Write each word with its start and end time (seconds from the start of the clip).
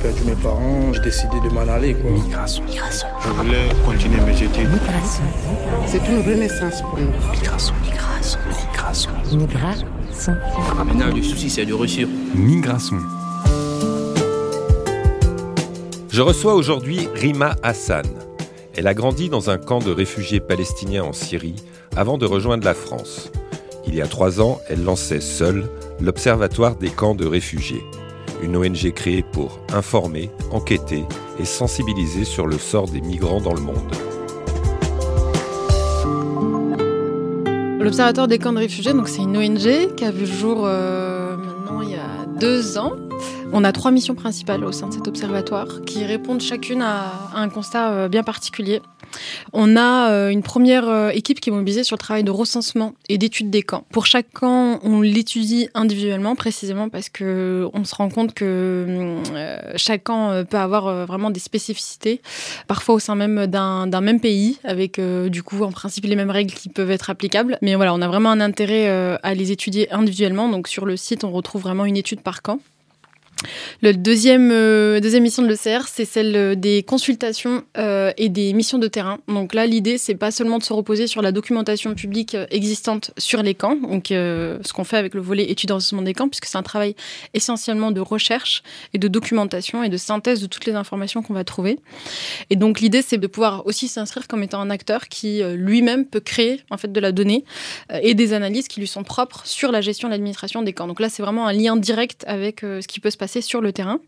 perdu 0.00 0.24
mes 0.24 0.34
parents, 0.34 0.92
j'ai 0.92 1.00
décidé 1.00 1.36
de 1.44 1.52
m'en 1.52 1.60
aller. 1.60 1.94
Quoi. 1.94 2.10
Migration. 2.10 2.64
Migration. 2.64 3.08
Je 3.22 3.28
voulais 3.30 3.68
continuer 3.84 4.20
mes 4.20 4.32
études. 4.32 4.68
Migration. 4.68 5.24
C'est 5.86 6.06
une 6.08 6.22
renaissance 6.22 6.82
pour 6.82 6.98
nous. 6.98 7.10
Migration. 7.32 7.74
Migration. 7.82 8.38
Migration. 8.48 9.10
Migration. 9.32 9.86
Maintenant, 10.84 11.14
le 11.14 11.22
souci, 11.22 11.50
c'est 11.50 11.66
de 11.66 11.74
réussir. 11.74 12.08
Migration. 12.34 12.98
Je 16.10 16.22
reçois 16.22 16.54
aujourd'hui 16.54 17.08
Rima 17.14 17.56
Hassan. 17.62 18.06
Elle 18.76 18.86
a 18.86 18.94
grandi 18.94 19.28
dans 19.28 19.50
un 19.50 19.58
camp 19.58 19.80
de 19.80 19.90
réfugiés 19.90 20.40
palestiniens 20.40 21.04
en 21.04 21.12
Syrie 21.12 21.56
avant 21.96 22.18
de 22.18 22.26
rejoindre 22.26 22.64
la 22.64 22.74
France. 22.74 23.30
Il 23.86 23.94
y 23.94 24.02
a 24.02 24.06
trois 24.06 24.40
ans, 24.40 24.60
elle 24.68 24.84
lançait 24.84 25.20
seule 25.20 25.68
l'Observatoire 26.00 26.76
des 26.76 26.90
camps 26.90 27.14
de 27.14 27.26
réfugiés, 27.26 27.82
une 28.42 28.56
ONG 28.56 28.92
créée 28.92 29.22
pour 29.22 29.58
informer, 29.72 30.30
enquêter 30.50 31.04
et 31.38 31.44
sensibiliser 31.44 32.24
sur 32.24 32.46
le 32.46 32.58
sort 32.58 32.88
des 32.88 33.00
migrants 33.00 33.40
dans 33.40 33.54
le 33.54 33.60
monde. 33.60 33.90
L'Observatoire 37.80 38.28
des 38.28 38.38
camps 38.38 38.52
de 38.52 38.58
réfugiés, 38.58 38.92
c'est 39.06 39.22
une 39.22 39.36
ONG 39.36 39.94
qui 39.96 40.04
a 40.04 40.10
vu 40.10 40.20
le 40.20 40.26
jour 40.26 40.62
euh, 40.64 41.36
maintenant 41.36 41.80
il 41.82 41.90
y 41.90 41.96
a 41.96 42.26
deux 42.38 42.78
ans. 42.78 42.92
On 43.52 43.64
a 43.64 43.72
trois 43.72 43.90
missions 43.90 44.14
principales 44.14 44.64
au 44.64 44.70
sein 44.70 44.88
de 44.88 44.92
cet 44.92 45.08
observatoire 45.08 45.66
qui 45.86 46.04
répondent 46.04 46.40
chacune 46.40 46.82
à, 46.82 47.06
à 47.34 47.40
un 47.40 47.48
constat 47.48 47.90
euh, 47.90 48.08
bien 48.08 48.22
particulier. 48.22 48.82
On 49.52 49.76
a 49.76 50.10
euh, 50.10 50.28
une 50.28 50.42
première 50.42 50.88
euh, 50.88 51.10
équipe 51.10 51.40
qui 51.40 51.50
est 51.50 51.52
mobilisée 51.52 51.84
sur 51.84 51.96
le 51.96 52.00
travail 52.00 52.24
de 52.24 52.30
recensement 52.30 52.94
et 53.08 53.18
d'étude 53.18 53.50
des 53.50 53.62
camps. 53.62 53.84
Pour 53.90 54.06
chaque 54.06 54.30
camp, 54.32 54.80
on 54.82 55.00
l'étudie 55.00 55.68
individuellement, 55.74 56.36
précisément 56.36 56.88
parce 56.88 57.08
que 57.08 57.68
on 57.74 57.84
se 57.84 57.94
rend 57.94 58.08
compte 58.08 58.34
que 58.34 59.18
euh, 59.32 59.72
chaque 59.76 60.04
camp 60.04 60.44
peut 60.48 60.56
avoir 60.56 61.06
vraiment 61.06 61.30
des 61.30 61.40
spécificités, 61.40 62.20
parfois 62.66 62.96
au 62.96 62.98
sein 62.98 63.14
même 63.14 63.46
d'un 63.46 64.00
même 64.00 64.20
pays, 64.20 64.58
avec 64.64 65.00
du 65.00 65.42
coup 65.42 65.62
en 65.62 65.72
principe 65.72 66.04
les 66.04 66.16
mêmes 66.16 66.30
règles 66.30 66.52
qui 66.52 66.68
peuvent 66.68 66.90
être 66.90 67.10
applicables. 67.10 67.58
Mais 67.62 67.74
voilà, 67.74 67.94
on 67.94 68.02
a 68.02 68.08
vraiment 68.08 68.30
un 68.30 68.40
intérêt 68.40 68.88
à 69.22 69.34
les 69.34 69.52
étudier 69.52 69.92
individuellement. 69.92 70.48
Donc 70.48 70.68
sur 70.68 70.86
le 70.86 70.96
site, 70.96 71.24
on 71.24 71.30
retrouve 71.30 71.62
vraiment 71.62 71.84
une 71.84 71.96
étude 71.96 72.20
par 72.20 72.42
camp. 72.42 72.60
Le 73.82 73.92
deuxième, 73.94 74.50
euh, 74.52 75.00
deuxième 75.00 75.22
mission 75.22 75.42
de 75.42 75.48
l'ECR, 75.48 75.88
c'est 75.88 76.04
celle 76.04 76.36
euh, 76.36 76.54
des 76.54 76.82
consultations 76.82 77.64
euh, 77.78 78.12
et 78.18 78.28
des 78.28 78.52
missions 78.52 78.78
de 78.78 78.88
terrain. 78.88 79.18
Donc 79.28 79.54
là, 79.54 79.66
l'idée, 79.66 79.96
c'est 79.96 80.14
pas 80.14 80.30
seulement 80.30 80.58
de 80.58 80.62
se 80.62 80.72
reposer 80.72 81.06
sur 81.06 81.22
la 81.22 81.32
documentation 81.32 81.94
publique 81.94 82.36
existante 82.50 83.12
sur 83.16 83.42
les 83.42 83.54
camps, 83.54 83.76
donc 83.76 84.06
ce 84.08 84.72
qu'on 84.72 84.84
fait 84.84 84.96
avec 84.96 85.14
le 85.14 85.20
volet 85.20 85.50
études 85.50 85.70
et 85.70 86.02
des 86.02 86.14
camps, 86.14 86.28
puisque 86.28 86.46
c'est 86.46 86.58
un 86.58 86.62
travail 86.62 86.94
essentiellement 87.32 87.90
de 87.90 88.00
recherche 88.00 88.62
et 88.92 88.98
de 88.98 89.08
documentation 89.08 89.82
et 89.82 89.88
de 89.88 89.96
synthèse 89.96 90.40
de 90.40 90.46
toutes 90.46 90.66
les 90.66 90.74
informations 90.74 91.22
qu'on 91.22 91.34
va 91.34 91.44
trouver. 91.44 91.78
Et 92.50 92.56
donc 92.56 92.80
l'idée, 92.80 93.02
c'est 93.02 93.18
de 93.18 93.26
pouvoir 93.26 93.66
aussi 93.66 93.88
s'inscrire 93.88 94.26
comme 94.26 94.42
étant 94.42 94.60
un 94.60 94.70
acteur 94.70 95.08
qui 95.08 95.42
lui-même 95.42 96.06
peut 96.06 96.20
créer 96.20 96.60
en 96.70 96.76
fait 96.76 96.92
de 96.92 97.00
la 97.00 97.12
donnée 97.12 97.44
et 98.02 98.14
des 98.14 98.32
analyses 98.32 98.68
qui 98.68 98.80
lui 98.80 98.86
sont 98.86 99.04
propres 99.04 99.42
sur 99.44 99.72
la 99.72 99.80
gestion 99.80 100.08
de 100.08 100.12
l'administration 100.12 100.62
des 100.62 100.72
camps. 100.72 100.86
Donc 100.86 101.00
là, 101.00 101.08
c'est 101.08 101.22
vraiment 101.22 101.46
un 101.46 101.52
lien 101.52 101.76
direct 101.76 102.24
avec 102.26 102.60
ce 102.60 102.86
qui 102.86 103.00
peut 103.00 103.10
se 103.10 103.16
passer 103.16 103.29
sur 103.40 103.60
le 103.60 103.72
terrain. 103.72 104.00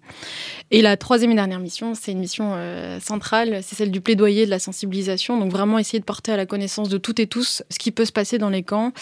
Et 0.73 0.83
la 0.83 0.97
troisième 0.97 1.31
et 1.31 1.35
dernière 1.35 1.61
mission, 1.61 1.95
c'est 1.95 2.13
une 2.13 2.19
mission 2.19 2.53
euh, 2.55 2.99
centrale, 2.99 3.61
c'est 3.63 3.77
celle 3.77 3.91
du 3.91 4.01
plaidoyer, 4.01 4.45
de 4.45 4.51
la 4.51 4.59
sensibilisation. 4.59 5.39
Donc 5.39 5.53
vraiment 5.53 5.79
essayer 5.79 6.01
de 6.01 6.05
porter 6.05 6.33
à 6.33 6.37
la 6.37 6.47
connaissance 6.47 6.89
de 6.89 6.99
toutes 6.99 7.21
et 7.21 7.27
tous 7.27 7.63
ce 7.69 7.79
qui 7.79 7.93
peut 7.93 8.05
se 8.05 8.13
passer 8.13 8.39
dans 8.39 8.51
les 8.51 8.63
camps 8.63 8.93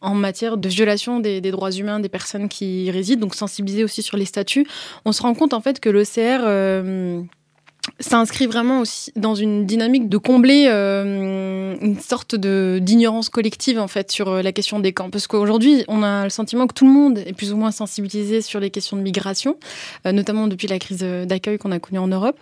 en 0.00 0.14
matière 0.14 0.58
de 0.58 0.68
violation 0.68 1.20
des, 1.20 1.40
droits 1.40 1.72
humains 1.72 2.00
des 2.00 2.08
personnes 2.08 2.48
qui 2.48 2.84
y 2.84 2.90
résident. 2.90 3.20
Donc 3.20 3.34
sensibiliser 3.34 3.84
aussi 3.84 4.02
sur 4.02 4.16
les 4.16 4.26
statuts. 4.26 4.66
On 5.04 5.12
se 5.12 5.22
rend 5.22 5.34
compte 5.34 5.54
en 5.54 5.60
fait 5.60 5.80
que 5.80 5.88
l'OCR... 5.88 6.42
Euh, 6.44 7.22
s'inscrit 7.98 8.46
vraiment 8.46 8.80
aussi 8.80 9.12
dans 9.16 9.34
une 9.34 9.66
dynamique 9.66 10.08
de 10.08 10.18
combler 10.18 10.66
euh, 10.68 11.76
une 11.80 11.98
sorte 11.98 12.34
de 12.34 12.78
d'ignorance 12.80 13.28
collective 13.28 13.78
en 13.78 13.88
fait 13.88 14.10
sur 14.10 14.28
euh, 14.28 14.42
la 14.42 14.52
question 14.52 14.80
des 14.80 14.92
camps. 14.92 15.10
Parce 15.10 15.26
qu'aujourd'hui 15.26 15.84
on 15.88 16.02
a 16.02 16.24
le 16.24 16.30
sentiment 16.30 16.66
que 16.66 16.74
tout 16.74 16.86
le 16.86 16.92
monde 16.92 17.18
est 17.18 17.32
plus 17.32 17.52
ou 17.52 17.56
moins 17.56 17.70
sensibilisé 17.70 18.42
sur 18.42 18.60
les 18.60 18.70
questions 18.70 18.96
de 18.96 19.02
migration 19.02 19.56
euh, 20.06 20.12
notamment 20.12 20.46
depuis 20.46 20.68
la 20.68 20.78
crise 20.78 20.98
d'accueil 21.00 21.58
qu'on 21.58 21.72
a 21.72 21.78
connue 21.78 21.98
en 21.98 22.08
Europe. 22.08 22.38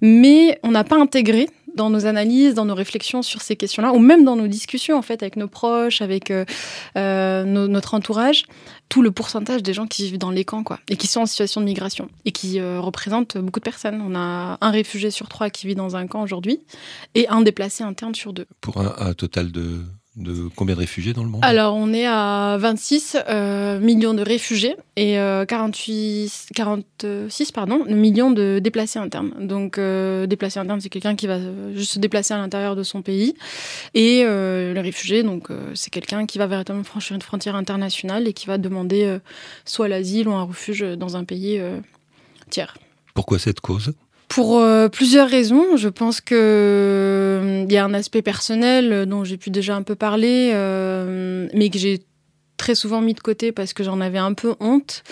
Mais 0.00 0.58
on 0.62 0.70
n'a 0.70 0.84
pas 0.84 0.96
intégré 0.96 1.48
dans 1.74 1.90
nos 1.90 2.06
analyses, 2.06 2.54
dans 2.54 2.64
nos 2.64 2.74
réflexions 2.74 3.22
sur 3.22 3.42
ces 3.42 3.56
questions-là, 3.56 3.92
ou 3.92 3.98
même 3.98 4.24
dans 4.24 4.36
nos 4.36 4.46
discussions 4.46 4.96
en 4.96 5.02
fait 5.02 5.22
avec 5.22 5.36
nos 5.36 5.48
proches, 5.48 6.02
avec 6.02 6.30
euh, 6.30 6.44
euh, 6.96 7.44
no 7.44 7.68
notre 7.68 7.94
entourage, 7.94 8.44
tout 8.88 9.02
le 9.02 9.10
pourcentage 9.10 9.62
des 9.62 9.72
gens 9.72 9.86
qui 9.86 10.04
vivent 10.04 10.18
dans 10.18 10.30
les 10.30 10.44
camps, 10.44 10.62
quoi, 10.62 10.78
et 10.88 10.96
qui 10.96 11.06
sont 11.06 11.20
en 11.20 11.26
situation 11.26 11.60
de 11.60 11.66
migration, 11.66 12.08
et 12.24 12.32
qui 12.32 12.60
euh, 12.60 12.80
représentent 12.80 13.38
beaucoup 13.38 13.60
de 13.60 13.64
personnes. 13.64 14.00
On 14.00 14.14
a 14.14 14.58
un 14.60 14.70
réfugié 14.70 15.10
sur 15.10 15.28
trois 15.28 15.50
qui 15.50 15.66
vit 15.66 15.74
dans 15.74 15.96
un 15.96 16.06
camp 16.06 16.22
aujourd'hui, 16.22 16.60
et 17.14 17.28
un 17.28 17.42
déplacé 17.42 17.82
interne 17.82 18.14
sur 18.14 18.32
deux. 18.32 18.46
Pour 18.60 18.80
un 18.80 19.14
total 19.14 19.50
de 19.50 19.82
de 20.16 20.48
combien 20.54 20.74
de 20.74 20.80
réfugiés 20.80 21.12
dans 21.12 21.24
le 21.24 21.28
monde 21.28 21.44
Alors, 21.44 21.74
on 21.74 21.92
est 21.92 22.06
à 22.06 22.56
26 22.58 23.16
euh, 23.28 23.80
millions 23.80 24.14
de 24.14 24.22
réfugiés 24.22 24.76
et 24.96 25.18
euh, 25.18 25.44
48, 25.44 26.50
46 26.54 27.52
pardon, 27.52 27.84
millions 27.88 28.30
de 28.30 28.60
déplacés 28.62 28.98
internes. 29.00 29.32
Donc, 29.40 29.76
euh, 29.78 30.26
déplacé 30.26 30.60
interne, 30.60 30.80
c'est 30.80 30.88
quelqu'un 30.88 31.16
qui 31.16 31.26
va 31.26 31.38
juste 31.74 31.92
se 31.92 31.98
déplacer 31.98 32.32
à 32.32 32.38
l'intérieur 32.38 32.76
de 32.76 32.84
son 32.84 33.02
pays. 33.02 33.34
Et 33.94 34.22
euh, 34.24 34.72
le 34.72 34.80
réfugié, 34.80 35.22
donc, 35.24 35.50
euh, 35.50 35.72
c'est 35.74 35.90
quelqu'un 35.90 36.26
qui 36.26 36.38
va 36.38 36.46
véritablement 36.46 36.84
franchir 36.84 37.16
une 37.16 37.22
frontière 37.22 37.56
internationale 37.56 38.28
et 38.28 38.32
qui 38.32 38.46
va 38.46 38.56
demander 38.58 39.04
euh, 39.04 39.18
soit 39.64 39.88
l'asile 39.88 40.28
ou 40.28 40.32
un 40.32 40.44
refuge 40.44 40.82
dans 40.82 41.16
un 41.16 41.24
pays 41.24 41.58
euh, 41.58 41.80
tiers. 42.50 42.76
Pourquoi 43.14 43.38
cette 43.38 43.60
cause? 43.60 43.94
Pour 44.34 44.58
euh, 44.58 44.88
plusieurs 44.88 45.28
raisons. 45.28 45.76
Je 45.76 45.88
pense 45.88 46.20
que 46.20 46.34
il 46.34 47.72
euh, 47.72 47.72
y 47.72 47.76
a 47.76 47.84
un 47.84 47.94
aspect 47.94 48.20
personnel 48.20 48.92
euh, 48.92 49.06
dont 49.06 49.22
j'ai 49.22 49.36
pu 49.36 49.50
déjà 49.50 49.76
un 49.76 49.82
peu 49.82 49.94
parler, 49.94 50.50
euh, 50.52 51.48
mais 51.54 51.70
que 51.70 51.78
j'ai 51.78 52.00
très 52.64 52.74
souvent 52.74 53.02
mis 53.02 53.12
de 53.12 53.20
côté 53.20 53.52
parce 53.52 53.74
que 53.74 53.84
j'en 53.84 54.00
avais 54.00 54.16
un 54.16 54.32
peu 54.32 54.54
honte. 54.58 55.02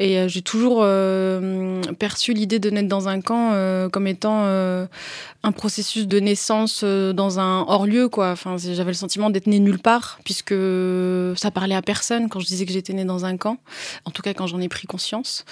Et 0.00 0.18
euh, 0.18 0.26
j'ai 0.26 0.42
toujours 0.42 0.80
euh, 0.82 1.80
perçu 1.98 2.32
l'idée 2.32 2.58
de 2.58 2.68
naître 2.68 2.88
dans 2.88 3.08
un 3.08 3.20
camp 3.20 3.50
euh, 3.52 3.88
comme 3.88 4.06
étant 4.06 4.44
un 4.44 5.52
processus 5.52 6.08
de 6.08 6.18
naissance 6.20 6.82
dans 6.82 7.38
un 7.38 7.64
hors-lieu 7.68 8.08
quoi. 8.08 8.30
Enfin 8.30 8.56
j'avais 8.56 8.90
le 8.90 8.96
sentiment 8.96 9.28
d'être 9.28 9.46
né 9.46 9.58
nulle 9.58 9.78
part 9.78 10.18
puisque 10.24 10.54
ça 11.36 11.50
parlait 11.50 11.74
à 11.74 11.82
personne 11.82 12.28
quand 12.30 12.40
je 12.40 12.46
disais 12.46 12.64
que 12.64 12.72
j'étais 12.72 12.94
né 12.94 13.04
dans 13.04 13.26
un 13.26 13.36
camp 13.36 13.58
en 14.06 14.10
tout 14.10 14.22
cas 14.22 14.32
quand 14.32 14.46
j'en 14.46 14.60
ai 14.60 14.68
pris 14.68 14.86
conscience. 14.86 15.44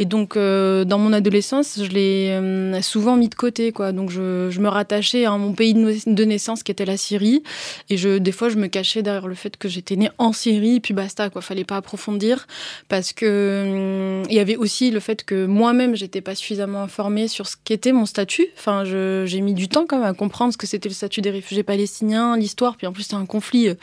Et 0.00 0.04
donc 0.04 0.36
dans 0.36 0.98
mon 0.98 1.12
adolescence 1.12 1.80
je 1.80 1.88
l'ai 1.88 2.82
souvent 2.82 3.16
mis 3.16 3.28
de 3.28 3.36
côté 3.36 3.70
quoi. 3.70 3.92
Donc 3.92 4.10
je, 4.10 4.58
me 4.58 4.68
rattachais 4.68 5.24
à 5.24 5.30
mon 5.38 5.52
pays 5.52 5.74
de 5.74 6.24
naissance 6.24 6.64
qui 6.64 6.72
était 6.72 6.84
la 6.84 6.96
Syrie. 6.96 7.44
Et 7.88 7.96
je 7.96 8.18
des 8.18 8.32
fois 8.32 8.48
je 8.48 8.56
me 8.56 8.66
cachais 8.66 9.02
derrière 9.02 9.28
le 9.28 9.36
fait 9.36 9.56
que 9.56 9.68
j'étais 9.68 9.96
né 9.96 10.10
en 10.18 10.32
Syrie 10.32 10.80
puis 10.80 10.92
basta 10.96 11.30
quoi. 11.30 11.40
Fallait 11.42 11.64
pas 11.64 11.76
approfondir 11.76 12.48
parce 12.88 13.12
que 13.12 14.22
il 14.28 14.34
y 14.34 14.40
avait 14.40 14.56
aussi 14.56 14.90
le 14.90 14.98
fait 14.98 15.24
que 15.24 15.46
moi-même 15.46 15.94
j'étais 15.94 16.20
pas 16.20 16.34
suffisamment 16.34 16.82
informée 16.82 17.28
sur 17.28 17.46
ce 17.46 17.56
qu'était 17.62 17.92
mon 17.92 18.06
statut. 18.06 18.48
Enfin 18.58 18.82
j'ai 18.84 19.40
mis 19.40 19.54
du 19.54 19.68
temps 19.68 19.86
quand 19.86 19.98
même 19.98 20.08
à 20.08 20.14
comprendre 20.14 20.52
ce 20.52 20.58
que 20.58 20.66
c'était 20.66 20.88
le 20.88 20.94
statut 20.94 21.20
des 21.20 21.30
réfugiés 21.30 21.62
palestiniens 21.62 22.36
l'histoire. 22.36 22.76
Puis 22.76 22.88
en 22.88 22.92
plus 22.92 23.04
c'est 23.04 23.14
un 23.14 23.26
conflit 23.26 23.68
euh, 23.68 23.74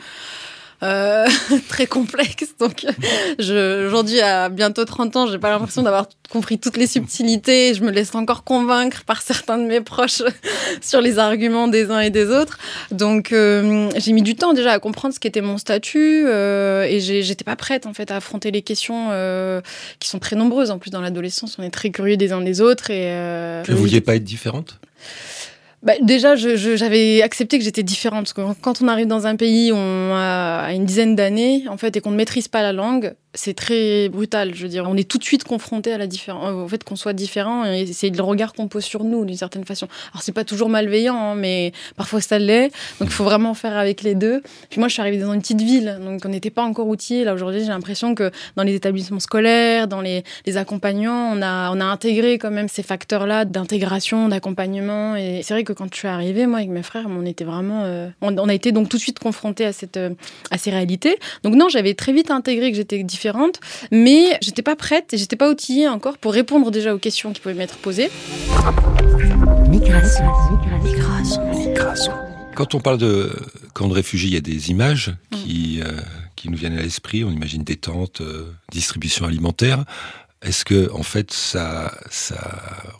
euh, 0.84 1.26
très 1.68 1.86
complexe. 1.86 2.54
Donc, 2.58 2.86
aujourd'hui, 3.38 4.20
à 4.20 4.48
bientôt 4.48 4.84
30 4.84 5.16
ans, 5.16 5.26
j'ai 5.26 5.38
pas 5.38 5.50
l'impression 5.50 5.82
d'avoir 5.82 6.06
compris 6.30 6.58
toutes 6.58 6.76
les 6.76 6.86
subtilités. 6.86 7.74
Je 7.74 7.82
me 7.82 7.90
laisse 7.90 8.14
encore 8.14 8.44
convaincre 8.44 9.04
par 9.04 9.22
certains 9.22 9.58
de 9.58 9.64
mes 9.64 9.80
proches 9.80 10.22
sur 10.82 11.00
les 11.00 11.18
arguments 11.18 11.68
des 11.68 11.90
uns 11.90 12.00
et 12.00 12.10
des 12.10 12.26
autres. 12.26 12.58
Donc, 12.90 13.32
euh, 13.32 13.88
j'ai 13.96 14.12
mis 14.12 14.22
du 14.22 14.36
temps 14.36 14.52
déjà 14.52 14.72
à 14.72 14.78
comprendre 14.78 15.14
ce 15.14 15.20
qu'était 15.20 15.40
mon 15.40 15.58
statut 15.58 16.24
euh, 16.26 16.84
et 16.84 17.00
j'étais 17.00 17.44
pas 17.44 17.56
prête 17.56 17.86
en 17.86 17.94
fait 17.94 18.10
à 18.10 18.16
affronter 18.16 18.50
les 18.50 18.62
questions 18.62 19.08
euh, 19.12 19.60
qui 20.00 20.08
sont 20.08 20.18
très 20.18 20.36
nombreuses. 20.36 20.70
En 20.70 20.78
plus, 20.78 20.90
dans 20.90 21.00
l'adolescence, 21.00 21.56
on 21.58 21.62
est 21.62 21.70
très 21.70 21.90
curieux 21.90 22.16
des 22.16 22.32
uns 22.32 22.40
des 22.40 22.60
autres 22.60 22.90
et. 22.90 23.10
Euh, 23.10 23.62
Vous 23.68 23.76
vouliez 23.76 24.00
pas 24.00 24.16
être 24.16 24.24
différente? 24.24 24.78
Bah, 25.84 25.92
déjà, 26.00 26.34
j'avais 26.34 27.22
accepté 27.22 27.58
que 27.58 27.64
j'étais 27.64 27.82
différente 27.82 28.24
parce 28.24 28.32
que 28.32 28.60
quand 28.60 28.80
on 28.80 28.88
arrive 28.88 29.06
dans 29.06 29.26
un 29.26 29.36
pays 29.36 29.70
on 29.72 30.12
a 30.14 30.72
une 30.72 30.86
dizaine 30.86 31.14
d'années, 31.14 31.64
en 31.68 31.76
fait, 31.76 31.96
et 31.96 32.00
qu'on 32.00 32.10
ne 32.10 32.16
maîtrise 32.16 32.48
pas 32.48 32.62
la 32.62 32.72
langue, 32.72 33.14
c'est 33.34 33.54
très 33.54 34.08
brutal. 34.08 34.54
Je 34.54 34.62
veux 34.62 34.68
dire, 34.68 34.86
on 34.88 34.96
est 34.96 35.08
tout 35.08 35.18
de 35.18 35.24
suite 35.24 35.44
confronté 35.44 35.92
à 35.92 35.98
la 35.98 36.06
différence, 36.06 36.50
au 36.52 36.68
fait 36.68 36.82
qu'on 36.84 36.96
soit 36.96 37.12
différent, 37.12 37.64
et 37.64 37.86
c'est 37.86 38.10
le 38.10 38.22
regard 38.22 38.52
qu'on 38.52 38.68
pose 38.68 38.84
sur 38.84 39.04
nous 39.04 39.24
d'une 39.24 39.36
certaine 39.36 39.64
façon. 39.64 39.88
Alors 40.12 40.22
c'est 40.22 40.32
pas 40.32 40.44
toujours 40.44 40.68
malveillant, 40.68 41.16
hein, 41.16 41.34
mais 41.34 41.72
parfois 41.96 42.20
ça 42.20 42.38
l'est. 42.38 42.70
Donc 43.00 43.08
il 43.08 43.14
faut 43.14 43.24
vraiment 43.24 43.54
faire 43.54 43.76
avec 43.76 44.02
les 44.02 44.14
deux. 44.14 44.42
Puis 44.70 44.78
moi, 44.78 44.88
je 44.88 44.94
suis 44.94 45.02
arrivée 45.02 45.18
dans 45.18 45.32
une 45.32 45.40
petite 45.40 45.60
ville, 45.60 45.98
donc 46.02 46.22
on 46.24 46.28
n'était 46.28 46.50
pas 46.50 46.62
encore 46.62 46.86
outillé. 46.86 47.24
Là 47.24 47.34
aujourd'hui, 47.34 47.60
j'ai 47.60 47.68
l'impression 47.68 48.14
que 48.14 48.30
dans 48.56 48.62
les 48.62 48.74
établissements 48.74 49.20
scolaires, 49.20 49.88
dans 49.88 50.00
les, 50.00 50.22
accompagnants, 50.56 51.32
on 51.34 51.42
a 51.42 51.72
on 51.72 51.80
a 51.80 51.84
intégré 51.84 52.38
quand 52.38 52.52
même 52.52 52.68
ces 52.68 52.84
facteurs-là 52.84 53.44
d'intégration, 53.44 54.28
d'accompagnement. 54.28 55.16
Et 55.16 55.40
c'est 55.42 55.54
vrai 55.54 55.64
que 55.64 55.72
quand 55.72 55.92
je 55.92 55.98
suis 55.98 56.08
arrivée, 56.08 56.46
moi 56.46 56.58
avec 56.58 56.70
mes 56.70 56.84
frères, 56.84 57.06
on 57.08 57.26
était 57.26 57.44
vraiment, 57.44 57.82
euh, 57.84 58.08
on, 58.20 58.38
on, 58.38 58.48
a 58.48 58.54
été 58.54 58.70
donc 58.70 58.88
tout 58.88 58.96
de 58.96 59.02
suite 59.02 59.18
confronté 59.18 59.64
à 59.64 59.72
cette 59.72 59.96
euh, 59.96 60.10
à 60.52 60.58
ces 60.58 60.70
réalités. 60.70 61.18
Donc 61.42 61.56
non, 61.56 61.68
j'avais 61.68 61.94
très 61.94 62.12
vite 62.12 62.30
intégré 62.30 62.70
que 62.70 62.76
j'étais 62.76 63.02
différente 63.02 63.23
différentes, 63.24 63.60
mais 63.90 64.38
j'étais 64.42 64.62
pas 64.62 64.76
prête 64.76 65.14
et 65.14 65.16
j'étais 65.16 65.36
pas 65.36 65.50
outillée 65.50 65.88
encore 65.88 66.18
pour 66.18 66.34
répondre 66.34 66.70
déjà 66.70 66.94
aux 66.94 66.98
questions 66.98 67.32
qui 67.32 67.40
pouvaient 67.40 67.54
m'être 67.54 67.76
posées. 67.78 68.10
Migration. 69.68 70.24
Migration. 70.82 71.50
Migration. 71.50 72.12
Quand 72.54 72.74
on 72.74 72.80
parle 72.80 72.98
de 72.98 73.34
camp 73.72 73.88
de 73.88 73.94
réfugiés, 73.94 74.28
il 74.28 74.34
y 74.34 74.36
a 74.36 74.42
des 74.42 74.70
images 74.70 75.14
qui, 75.30 75.80
euh, 75.80 76.00
qui 76.36 76.50
nous 76.50 76.56
viennent 76.58 76.78
à 76.78 76.82
l'esprit. 76.82 77.24
On 77.24 77.30
imagine 77.30 77.64
des 77.64 77.76
tentes, 77.76 78.20
euh, 78.20 78.52
distribution 78.70 79.24
alimentaire. 79.24 79.84
Est-ce 80.42 80.66
que, 80.66 80.92
en 80.92 81.02
fait, 81.02 81.32
ça, 81.32 81.94
ça 82.10 82.36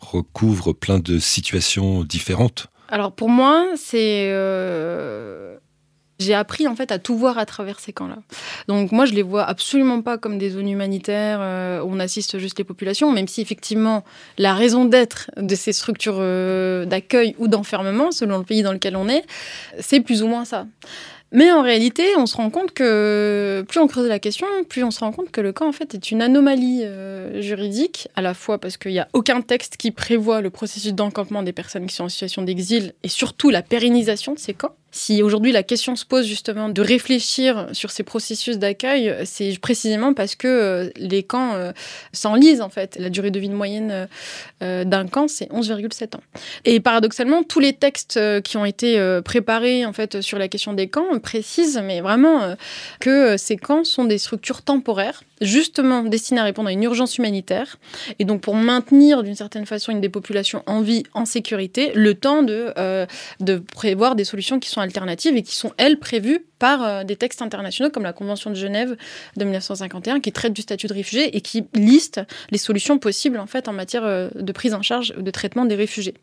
recouvre 0.00 0.73
plein 0.73 0.99
de 0.99 1.19
situations 1.19 2.03
différentes? 2.03 2.69
Alors 2.88 3.12
pour 3.12 3.29
moi, 3.29 3.67
c'est 3.77 4.31
euh, 4.32 5.56
j'ai 6.25 6.35
appris 6.35 6.67
en 6.67 6.75
fait 6.75 6.91
à 6.91 6.99
tout 6.99 7.17
voir 7.17 7.38
à 7.38 7.47
travers 7.47 7.81
ces 7.81 7.93
camps-là. 7.93 8.19
Donc 8.69 8.93
moi, 8.93 9.05
je 9.06 9.12
les 9.12 9.23
vois 9.23 9.44
absolument 9.44 10.03
pas 10.03 10.19
comme 10.19 10.38
des 10.38 10.50
zones 10.50 10.69
humanitaires 10.69 11.38
euh, 11.41 11.82
où 11.82 11.91
on 11.93 12.00
assiste 12.00 12.38
juste 12.38 12.59
les 12.59 12.65
populations, 12.65 13.12
même 13.12 13.29
si 13.29 13.41
effectivement 13.41 14.05
la 14.38 14.55
raison 14.55 14.85
d'être 14.85 15.31
de 15.37 15.55
ces 15.55 15.73
structures 15.73 16.17
euh, 16.19 16.85
d'accueil 16.85 17.35
ou 17.38 17.49
d'enfermement, 17.49 18.11
selon 18.11 18.38
le 18.38 18.44
pays 18.44 18.62
dans 18.62 18.73
lequel 18.73 18.97
on 18.97 19.09
est, 19.09 19.25
c'est 19.79 20.00
plus 20.00 20.23
ou 20.23 20.26
moins 20.26 20.44
ça. 20.44 20.67
Mais 21.35 21.50
en 21.50 21.62
réalité, 21.62 22.05
on 22.17 22.27
se 22.27 22.37
rend 22.37 22.49
compte 22.49 22.70
que 22.70 23.65
plus 23.67 23.81
on 23.81 23.88
creuse 23.88 24.06
la 24.06 24.20
question, 24.20 24.47
plus 24.69 24.85
on 24.85 24.93
se 24.93 25.00
rend 25.00 25.11
compte 25.11 25.32
que 25.32 25.41
le 25.41 25.53
camp 25.53 25.67
en 25.67 25.73
fait 25.73 25.93
est 25.93 26.12
une 26.12 26.23
anomalie 26.23 26.82
euh, 26.85 27.43
juridique, 27.43 28.06
à 28.15 28.23
la 28.23 28.35
fois 28.35 28.59
parce 28.59 28.77
qu'il 28.77 28.93
n'y 28.93 29.00
a 29.00 29.09
aucun 29.15 29.41
texte 29.41 29.77
qui 29.77 29.91
prévoit 29.91 30.41
le 30.41 30.50
processus 30.50 30.94
d'encampement 30.94 31.43
des 31.43 31.53
personnes 31.53 31.87
qui 31.87 31.94
sont 31.97 32.05
en 32.05 32.09
situation 32.09 32.43
d'exil 32.43 32.94
et 33.03 33.09
surtout 33.09 33.50
la 33.50 33.62
pérennisation 33.62 34.32
de 34.32 34.38
ces 34.38 34.55
camps. 34.55 34.77
Si 34.96 35.25
aujourd'hui 35.25 35.50
la 35.50 35.64
question 35.64 35.96
se 35.96 36.05
pose 36.05 36.25
justement 36.25 36.69
de 36.69 36.81
réfléchir 36.81 37.67
sur 37.73 37.91
ces 37.91 38.05
processus 38.05 38.58
d'accueil, 38.58 39.12
c'est 39.25 39.58
précisément 39.58 40.14
parce 40.14 40.37
que 40.37 40.46
euh, 40.46 40.91
les 40.94 41.25
camps 41.25 41.55
euh, 41.55 41.73
s'enlisent 42.12 42.61
en 42.61 42.69
fait. 42.69 42.96
La 43.00 43.11
durée 43.11 43.32
de 43.32 43.41
vie 43.41 43.50
moyenne 43.50 44.08
euh, 44.62 44.85
d'un 44.85 45.08
camp, 45.08 45.26
c'est 45.26 45.46
11,7 45.46 46.14
ans. 46.14 46.23
Et 46.64 46.79
paradoxalement, 46.79 47.43
tous 47.43 47.58
les 47.58 47.73
textes 47.73 48.20
qui 48.43 48.56
ont 48.56 48.64
été 48.64 49.20
préparés 49.25 49.85
en 49.85 49.93
fait 49.93 50.20
sur 50.20 50.38
la 50.38 50.46
question 50.46 50.73
des 50.73 50.87
camps 50.87 51.19
précisent, 51.19 51.82
mais 51.82 52.00
vraiment, 52.00 52.55
que 53.00 53.37
ces 53.37 53.56
camps 53.56 53.82
sont 53.82 54.05
des 54.05 54.19
structures 54.19 54.62
temporaires 54.62 55.25
justement 55.41 56.05
destiné 56.05 56.41
à 56.41 56.44
répondre 56.44 56.69
à 56.69 56.73
une 56.73 56.85
urgence 56.85 57.19
humanitaire 57.19 57.79
et 58.20 58.25
donc 58.25 58.41
pour 58.41 58.55
maintenir 58.55 59.25
d'une 59.25 59.35
certaine 59.35 59.67
façon 59.67 59.91
une 59.91 60.00
des 60.00 60.08
populations 60.08 60.62
en 60.67 60.81
vie, 60.81 61.02
en 61.12 61.25
sécurité, 61.25 61.91
le 61.94 62.14
temps 62.14 62.44
de, 62.44 62.73
de 63.41 63.56
prévoir 63.58 64.14
des 64.14 64.25
solutions 64.25 64.61
qui 64.61 64.70
sont 64.70 64.81
alternatives 64.85 65.37
et 65.37 65.43
qui 65.43 65.55
sont, 65.55 65.73
elles, 65.77 65.99
prévues 65.99 66.47
par 66.59 66.83
euh, 66.83 67.05
des 67.05 67.17
textes 67.17 67.43
internationaux 67.43 67.91
comme 67.91 68.05
la 68.05 68.13
Convention 68.13 68.51
de 68.51 68.55
Genève 68.55 68.97
de 69.37 69.45
1951 69.45 70.21
qui 70.21 70.33
traite 70.33 70.53
du 70.53 70.63
statut 70.63 70.87
de 70.87 70.95
réfugié 70.95 71.37
et 71.37 71.41
qui 71.41 71.65
liste 71.75 72.21
les 72.51 72.59
solutions 72.59 72.99
possibles 72.99 73.39
en 73.39 73.47
fait 73.47 73.69
en 73.69 73.73
matière 73.73 74.05
euh, 74.05 74.29
de 74.35 74.53
prise 74.53 74.75
en 74.75 74.83
charge 74.83 75.15
de 75.17 75.31
traitement 75.31 75.65
des 75.65 75.75
réfugiés. 75.75 76.15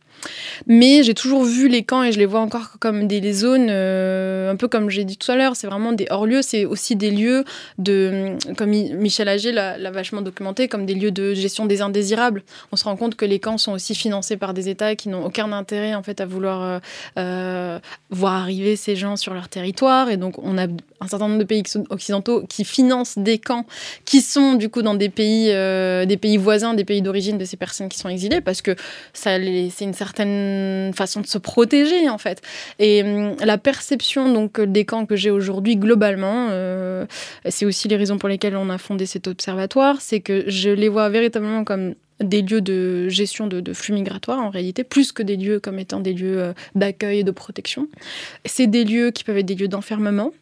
Mais 0.67 1.03
j'ai 1.03 1.13
toujours 1.13 1.43
vu 1.43 1.67
les 1.67 1.83
camps 1.83 2.03
et 2.03 2.11
je 2.11 2.19
les 2.19 2.25
vois 2.25 2.41
encore 2.41 2.77
comme 2.79 3.07
des 3.07 3.33
zones, 3.33 3.69
un 3.69 4.55
peu 4.55 4.67
comme 4.67 4.89
j'ai 4.89 5.03
dit 5.03 5.17
tout 5.17 5.31
à 5.31 5.35
l'heure, 5.35 5.55
c'est 5.55 5.67
vraiment 5.67 5.93
des 5.93 6.07
hors-lieux, 6.09 6.41
c'est 6.41 6.65
aussi 6.65 6.95
des 6.95 7.11
lieux 7.11 7.43
de, 7.77 8.35
comme 8.55 8.69
Michel 8.69 9.27
Agé 9.27 9.51
l'a 9.51 9.91
vachement 9.91 10.21
documenté 10.21 10.67
comme 10.67 10.85
des 10.85 10.93
lieux 10.93 11.11
de 11.11 11.33
gestion 11.33 11.65
des 11.65 11.81
indésirables. 11.81 12.43
On 12.71 12.75
se 12.75 12.83
rend 12.83 12.95
compte 12.95 13.15
que 13.15 13.25
les 13.25 13.39
camps 13.39 13.57
sont 13.57 13.73
aussi 13.73 13.95
financés 13.95 14.37
par 14.37 14.53
des 14.53 14.69
États 14.69 14.95
qui 14.95 15.09
n'ont 15.09 15.25
aucun 15.25 15.51
intérêt 15.51 15.95
en 15.95 16.03
fait 16.03 16.21
à 16.21 16.25
vouloir 16.25 16.61
euh, 16.61 16.79
euh, 17.17 17.79
voir 18.09 18.49
arriver 18.51 18.75
ces 18.75 18.95
gens 18.95 19.15
sur 19.15 19.33
leur 19.33 19.47
territoire. 19.47 20.09
Et 20.09 20.17
donc 20.17 20.37
on 20.39 20.57
a 20.57 20.65
un 20.65 21.07
certain 21.07 21.27
nombre 21.27 21.39
de 21.39 21.45
pays 21.45 21.63
occidentaux 21.89 22.43
qui 22.47 22.63
financent 22.65 23.17
des 23.17 23.39
camps 23.39 23.65
qui 24.05 24.21
sont 24.21 24.53
du 24.53 24.69
coup 24.69 24.81
dans 24.81 24.93
des 24.93 25.09
pays, 25.09 25.51
euh, 25.51 26.05
des 26.05 26.17
pays 26.17 26.37
voisins, 26.37 26.73
des 26.73 26.85
pays 26.85 27.01
d'origine 27.01 27.37
de 27.37 27.45
ces 27.45 27.57
personnes 27.57 27.89
qui 27.89 27.97
sont 27.97 28.09
exilées, 28.09 28.41
parce 28.41 28.61
que 28.61 28.75
c'est 29.13 29.81
une 29.81 29.93
certaine 29.93 30.93
façon 30.93 31.21
de 31.21 31.27
se 31.27 31.37
protéger 31.37 32.09
en 32.09 32.17
fait. 32.17 32.41
Et 32.79 33.03
hum, 33.03 33.35
la 33.43 33.57
perception 33.57 34.31
donc 34.31 34.59
des 34.59 34.85
camps 34.85 35.05
que 35.05 35.15
j'ai 35.15 35.31
aujourd'hui 35.31 35.77
globalement, 35.77 36.49
c'est 37.49 37.65
aussi 37.65 37.87
les 37.87 37.95
raisons 37.95 38.17
pour 38.17 38.29
lesquelles 38.29 38.55
on 38.55 38.69
a 38.69 38.77
fondé 38.77 39.05
cet 39.05 39.27
observatoire, 39.27 39.97
c'est 39.99 40.19
que 40.19 40.43
je 40.47 40.69
les 40.69 40.89
vois 40.89 41.09
véritablement 41.09 41.63
comme 41.63 41.95
des 42.21 42.41
lieux 42.41 42.61
de 42.61 43.09
gestion 43.09 43.47
de, 43.47 43.73
flux 43.73 43.93
migratoires 43.93 44.39
en 44.39 44.49
réalité, 44.49 44.83
plus 44.83 45.11
que 45.11 45.23
des 45.23 45.35
lieux 45.35 45.59
comme 45.59 45.79
étant 45.79 45.99
des 45.99 46.13
lieux 46.13 46.41
euh, 46.41 46.53
d'accueil 46.75 47.19
et 47.19 47.23
de 47.23 47.31
protection. 47.31 47.87
C'est 48.45 48.67
des 48.67 48.83
lieux 48.83 49.11
qui 49.11 49.23
peuvent 49.23 49.37
être 49.37 49.45
des 49.45 49.55
lieux 49.55 49.67
d'enfermement, 49.67 50.33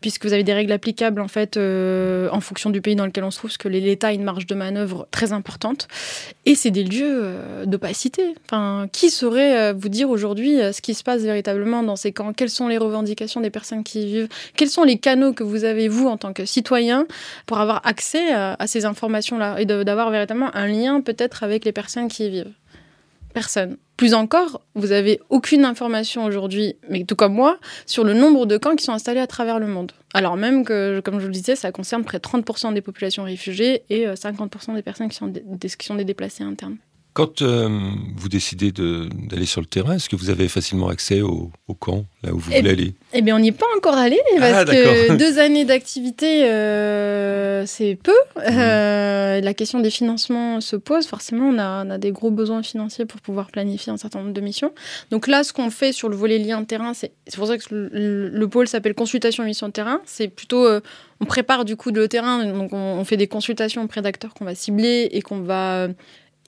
puisque 0.00 0.24
vous 0.24 0.32
avez 0.32 0.44
des 0.44 0.54
règles 0.54 0.72
applicables 0.72 1.20
en 1.20 1.28
fait 1.28 1.56
euh, 1.56 2.28
en 2.32 2.40
fonction 2.40 2.70
du 2.70 2.80
pays 2.80 2.96
dans 2.96 3.06
lequel 3.06 3.24
on 3.24 3.30
se 3.30 3.38
trouve, 3.38 3.50
parce 3.50 3.58
que 3.58 3.68
l'État 3.68 4.08
a 4.08 4.12
une 4.12 4.22
marge 4.22 4.46
de 4.46 4.54
manœuvre 4.54 5.08
très 5.10 5.32
importante. 5.32 5.88
Et 6.44 6.54
c'est 6.54 6.70
des 6.70 6.84
lieux 6.84 7.20
euh, 7.22 7.66
d'opacité. 7.66 8.34
Enfin, 8.46 8.88
qui 8.92 9.10
saurait 9.10 9.58
euh, 9.58 9.72
vous 9.76 9.88
dire 9.88 10.10
aujourd'hui 10.10 10.58
ce 10.72 10.80
qui 10.80 10.94
se 10.94 11.02
passe 11.02 11.22
véritablement 11.22 11.82
dans 11.82 11.96
ces 11.96 12.12
camps? 12.12 12.32
Quelles 12.32 12.50
sont 12.50 12.68
les 12.68 12.78
revendications 12.78 13.40
des 13.40 13.50
personnes 13.50 13.84
qui 13.84 14.02
y 14.02 14.06
vivent? 14.06 14.28
Quels 14.56 14.70
sont 14.70 14.84
les 14.84 14.98
canaux 14.98 15.32
que 15.32 15.44
vous 15.44 15.64
avez 15.64 15.88
vous 15.88 16.06
en 16.06 16.16
tant 16.16 16.32
que 16.32 16.44
citoyen 16.44 17.06
pour 17.46 17.58
avoir 17.58 17.86
accès 17.86 18.32
à 18.32 18.66
ces 18.66 18.84
informations-là 18.84 19.60
et 19.60 19.64
d'avoir 19.66 20.10
véritablement 20.10 20.54
un 20.54 20.66
lien 20.66 21.00
peut-être 21.00 21.42
avec 21.42 21.64
les 21.64 21.72
personnes 21.72 22.08
qui 22.08 22.26
y 22.26 22.30
vivent? 22.30 22.52
Personne. 23.36 23.76
Plus 23.98 24.14
encore, 24.14 24.62
vous 24.74 24.92
avez 24.92 25.20
aucune 25.28 25.66
information 25.66 26.24
aujourd'hui, 26.24 26.76
mais 26.88 27.04
tout 27.04 27.16
comme 27.16 27.34
moi, 27.34 27.58
sur 27.84 28.02
le 28.02 28.14
nombre 28.14 28.46
de 28.46 28.56
camps 28.56 28.74
qui 28.76 28.82
sont 28.82 28.94
installés 28.94 29.20
à 29.20 29.26
travers 29.26 29.58
le 29.58 29.66
monde. 29.66 29.92
Alors 30.14 30.38
même 30.38 30.64
que, 30.64 31.00
comme 31.00 31.16
je 31.16 31.20
vous 31.20 31.26
le 31.26 31.34
disais, 31.34 31.54
ça 31.54 31.70
concerne 31.70 32.02
près 32.02 32.16
de 32.16 32.22
30% 32.22 32.72
des 32.72 32.80
populations 32.80 33.24
réfugiées 33.24 33.82
et 33.90 34.06
50% 34.06 34.70
euh, 34.70 34.74
des 34.76 34.80
personnes 34.80 35.10
qui 35.10 35.16
sont 35.16 35.30
qui 35.30 35.86
sont 35.86 35.96
des 35.96 36.04
déplacés 36.06 36.44
internes. 36.44 36.78
Quand 37.16 37.40
euh, 37.40 37.70
vous 38.14 38.28
décidez 38.28 38.72
d'aller 38.72 39.46
sur 39.46 39.62
le 39.62 39.66
terrain, 39.66 39.94
est-ce 39.94 40.10
que 40.10 40.16
vous 40.16 40.28
avez 40.28 40.48
facilement 40.48 40.88
accès 40.88 41.22
au, 41.22 41.50
camp, 41.80 42.04
là 42.22 42.34
où 42.34 42.38
vous 42.38 42.50
eh 42.52 42.58
voulez 42.58 42.70
aller? 42.70 42.94
Eh 43.14 43.22
bien, 43.22 43.34
on 43.34 43.38
n'y 43.38 43.48
est 43.48 43.52
pas 43.52 43.64
encore 43.74 43.94
allé, 43.94 44.20
parce 44.38 44.52
ah, 44.54 44.64
que 44.66 45.16
deux 45.16 45.38
années 45.38 45.64
d'activité, 45.64 46.44
euh, 46.44 47.64
c'est 47.64 47.96
peu. 48.02 48.12
Mmh. 48.36 48.40
Euh, 48.58 49.40
la 49.40 49.54
question 49.54 49.80
des 49.80 49.88
financements 49.88 50.60
se 50.60 50.76
pose. 50.76 51.06
Forcément, 51.06 51.48
on 51.48 51.58
a, 51.58 51.86
on 51.86 51.90
a, 51.90 51.96
des 51.96 52.12
gros 52.12 52.30
besoins 52.30 52.62
financiers 52.62 53.06
pour 53.06 53.22
pouvoir 53.22 53.50
planifier 53.50 53.90
un 53.90 53.96
certain 53.96 54.18
nombre 54.18 54.34
de 54.34 54.40
missions. 54.42 54.72
Donc 55.10 55.26
là, 55.26 55.42
ce 55.42 55.54
qu'on 55.54 55.70
fait 55.70 55.92
sur 55.92 56.10
le 56.10 56.16
volet 56.16 56.38
lien 56.38 56.62
terrain, 56.64 56.92
c'est 56.92 57.12
pour 57.34 57.46
ça 57.46 57.56
que 57.56 57.64
le, 57.70 58.46
pôle 58.46 58.68
s'appelle 58.68 58.94
consultation 58.94 59.42
mission 59.42 59.68
de 59.68 59.72
terrain. 59.72 60.02
C'est 60.04 60.28
plutôt 60.28 60.68
on 61.18 61.24
prépare 61.24 61.64
du 61.64 61.76
coup 61.76 61.90
le 61.92 62.08
terrain, 62.08 62.44
donc 62.44 62.74
on, 62.74 62.76
on 62.76 63.04
fait 63.06 63.16
des 63.16 63.26
consultations 63.26 63.82
auprès 63.82 64.02
d'acteurs 64.02 64.34
qu'on 64.34 64.44
va 64.44 64.54
cibler 64.54 65.08
et 65.12 65.22
qu'on 65.22 65.40
va 65.40 65.88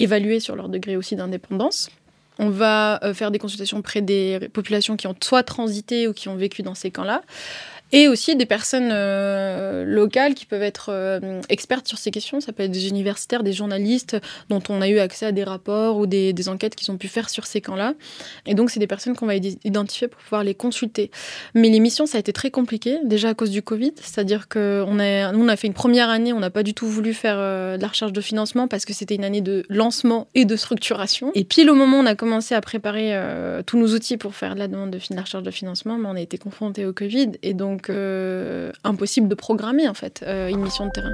évaluer 0.00 0.40
sur 0.40 0.57
leur 0.57 0.69
degré 0.69 0.97
aussi 0.97 1.17
d'indépendance. 1.17 1.90
On 2.38 2.50
va 2.50 3.02
euh, 3.02 3.14
faire 3.14 3.31
des 3.31 3.38
consultations 3.38 3.78
auprès 3.78 4.00
des 4.00 4.49
populations 4.52 4.97
qui 4.97 5.07
ont 5.07 5.17
soit 5.21 5.43
transité 5.43 6.07
ou 6.07 6.12
qui 6.12 6.28
ont 6.28 6.37
vécu 6.37 6.62
dans 6.62 6.75
ces 6.75 6.90
camps-là 6.90 7.23
et 7.92 8.09
aussi 8.09 8.37
des 8.37 8.47
personnes 8.47 8.90
euh, 8.92 9.85
locales 9.85 10.35
qui 10.35 10.47
peuvent 10.47 10.62
être 10.62 10.90
euh, 10.90 11.40
expertes 11.49 11.88
sur 11.88 11.99
ces 11.99 12.11
questions. 12.11 12.40
Ça 12.40 12.52
peut 12.52 12.64
être 12.64 12.71
des 12.71 12.88
universitaires, 12.88 13.42
des 13.42 13.52
journalistes 13.52 14.16
dont 14.49 14.62
on 14.68 14.80
a 14.83 14.88
eu 14.88 14.99
accès 14.99 15.26
à 15.26 15.33
des 15.33 15.45
rapports 15.45 15.97
ou 15.97 16.07
des, 16.07 16.49
enquêtes 16.49 16.76
qu'ils 16.76 16.90
ont 16.90 16.97
pu 16.97 17.09
faire 17.09 17.30
sur 17.30 17.47
ces 17.47 17.61
camps-là. 17.61 17.95
Et 18.47 18.54
donc, 18.54 18.71
c'est 18.71 18.80
des 18.80 18.87
personnes 18.87 19.16
qu'on 19.16 19.26
va 19.26 19.35
identifier 19.37 20.09
pour 20.09 20.21
pouvoir 20.21 20.45
les 20.45 20.54
consulter. 20.54 21.11
Mais 21.54 21.68
l'émission, 21.68 22.07
ça 22.07 22.18
a 22.18 22.21
été 22.21 22.33
très 22.33 22.50
compliqué, 22.50 22.99
déjà 23.04 23.30
à 23.30 23.35
cause 23.35 23.50
du 23.50 23.62
Covid. 23.62 23.92
C'est-à-dire 23.97 24.49
qu'on 24.49 24.99
a, 24.99 25.33
nous, 25.33 25.45
on 25.45 25.49
a 25.49 25.57
fait 25.57 25.66
une 25.66 25.75
première 25.75 26.11
année, 26.11 26.33
on 26.33 26.40
n'a 26.40 26.50
pas 26.50 26.62
du 26.62 26.75
tout 26.75 26.87
voulu 26.87 27.12
faire 27.12 27.37
euh, 27.38 27.76
de 27.76 27.83
la 27.83 27.88
recherche 27.88 28.12
de 28.12 28.21
financement 28.21 28.68
parce 28.68 28.85
que 28.85 28.92
c'était 28.92 29.14
une 29.14 29.25
année 29.25 29.40
de 29.40 29.64
lancement 29.68 30.28
et 30.35 30.45
de 30.45 30.57
structuration. 30.57 31.33
Et 31.35 31.45
pile 31.45 31.71
au 31.71 31.75
moment 31.75 31.99
où 31.99 32.02
on 32.02 32.07
a 32.07 32.14
commencé 32.14 32.54
à 32.54 32.61
préparer 32.61 33.14
tous 33.66 33.78
nos 33.78 33.95
outils 33.95 34.16
pour 34.16 34.35
faire 34.35 34.54
la 34.54 34.68
demande 34.68 34.90
de, 34.90 34.99
de 34.99 35.14
la 35.14 35.23
recherche 35.23 35.42
de 35.42 35.50
financement, 35.50 35.99
on 36.02 36.14
a 36.14 36.21
été 36.21 36.38
confronté 36.38 36.87
au 36.87 36.92
Covid. 36.92 37.33
Et 37.42 37.54
donc, 37.54 37.77
donc 37.78 37.90
euh, 37.90 38.73
impossible 38.82 39.28
de 39.28 39.37
programmer 39.37 39.88
en 39.88 39.94
fait 39.94 40.25
euh, 40.26 40.49
une 40.49 40.61
mission 40.62 40.87
de 40.87 40.90
terrain. 40.90 41.12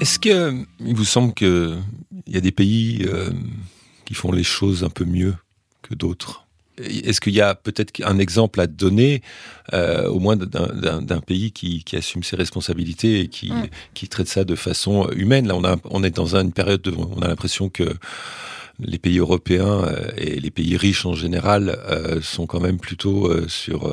Est-ce 0.00 0.18
qu'il 0.18 0.66
vous 0.94 1.04
semble 1.06 1.32
qu'il 1.32 1.78
y 2.26 2.36
a 2.36 2.40
des 2.42 2.52
pays 2.52 3.06
euh, 3.06 3.30
qui 4.04 4.12
font 4.12 4.32
les 4.32 4.44
choses 4.44 4.84
un 4.84 4.90
peu 4.90 5.06
mieux 5.06 5.34
que 5.80 5.94
d'autres? 5.94 6.44
Est-ce 6.78 7.22
qu'il 7.22 7.32
y 7.32 7.40
a 7.40 7.54
peut-être 7.54 8.02
un 8.04 8.18
exemple 8.18 8.60
à 8.60 8.66
donner, 8.66 9.22
au 9.72 10.18
moins 10.18 10.36
d'un 10.36 11.20
pays 11.20 11.50
qui, 11.50 11.82
assume 11.94 12.22
ses 12.22 12.36
responsabilités 12.36 13.20
et 13.20 13.28
qui, 13.28 13.50
qui, 13.94 14.08
traite 14.08 14.28
ça 14.28 14.44
de 14.44 14.54
façon 14.54 15.08
humaine? 15.12 15.48
Là, 15.48 15.56
on, 15.56 15.64
a, 15.64 15.76
on 15.84 16.04
est 16.04 16.10
dans 16.10 16.36
une 16.36 16.52
période 16.52 16.86
où 16.88 17.14
on 17.16 17.22
a 17.22 17.28
l'impression 17.28 17.70
que 17.70 17.96
les 18.78 18.98
pays 18.98 19.18
européens 19.18 19.84
euh, 19.84 20.10
et 20.16 20.38
les 20.38 20.50
pays 20.50 20.76
riches 20.76 21.06
en 21.06 21.14
général 21.14 21.78
euh, 21.88 22.20
sont 22.20 22.46
quand 22.46 22.60
même 22.60 22.78
plutôt 22.78 23.26
euh, 23.26 23.48
sur 23.48 23.92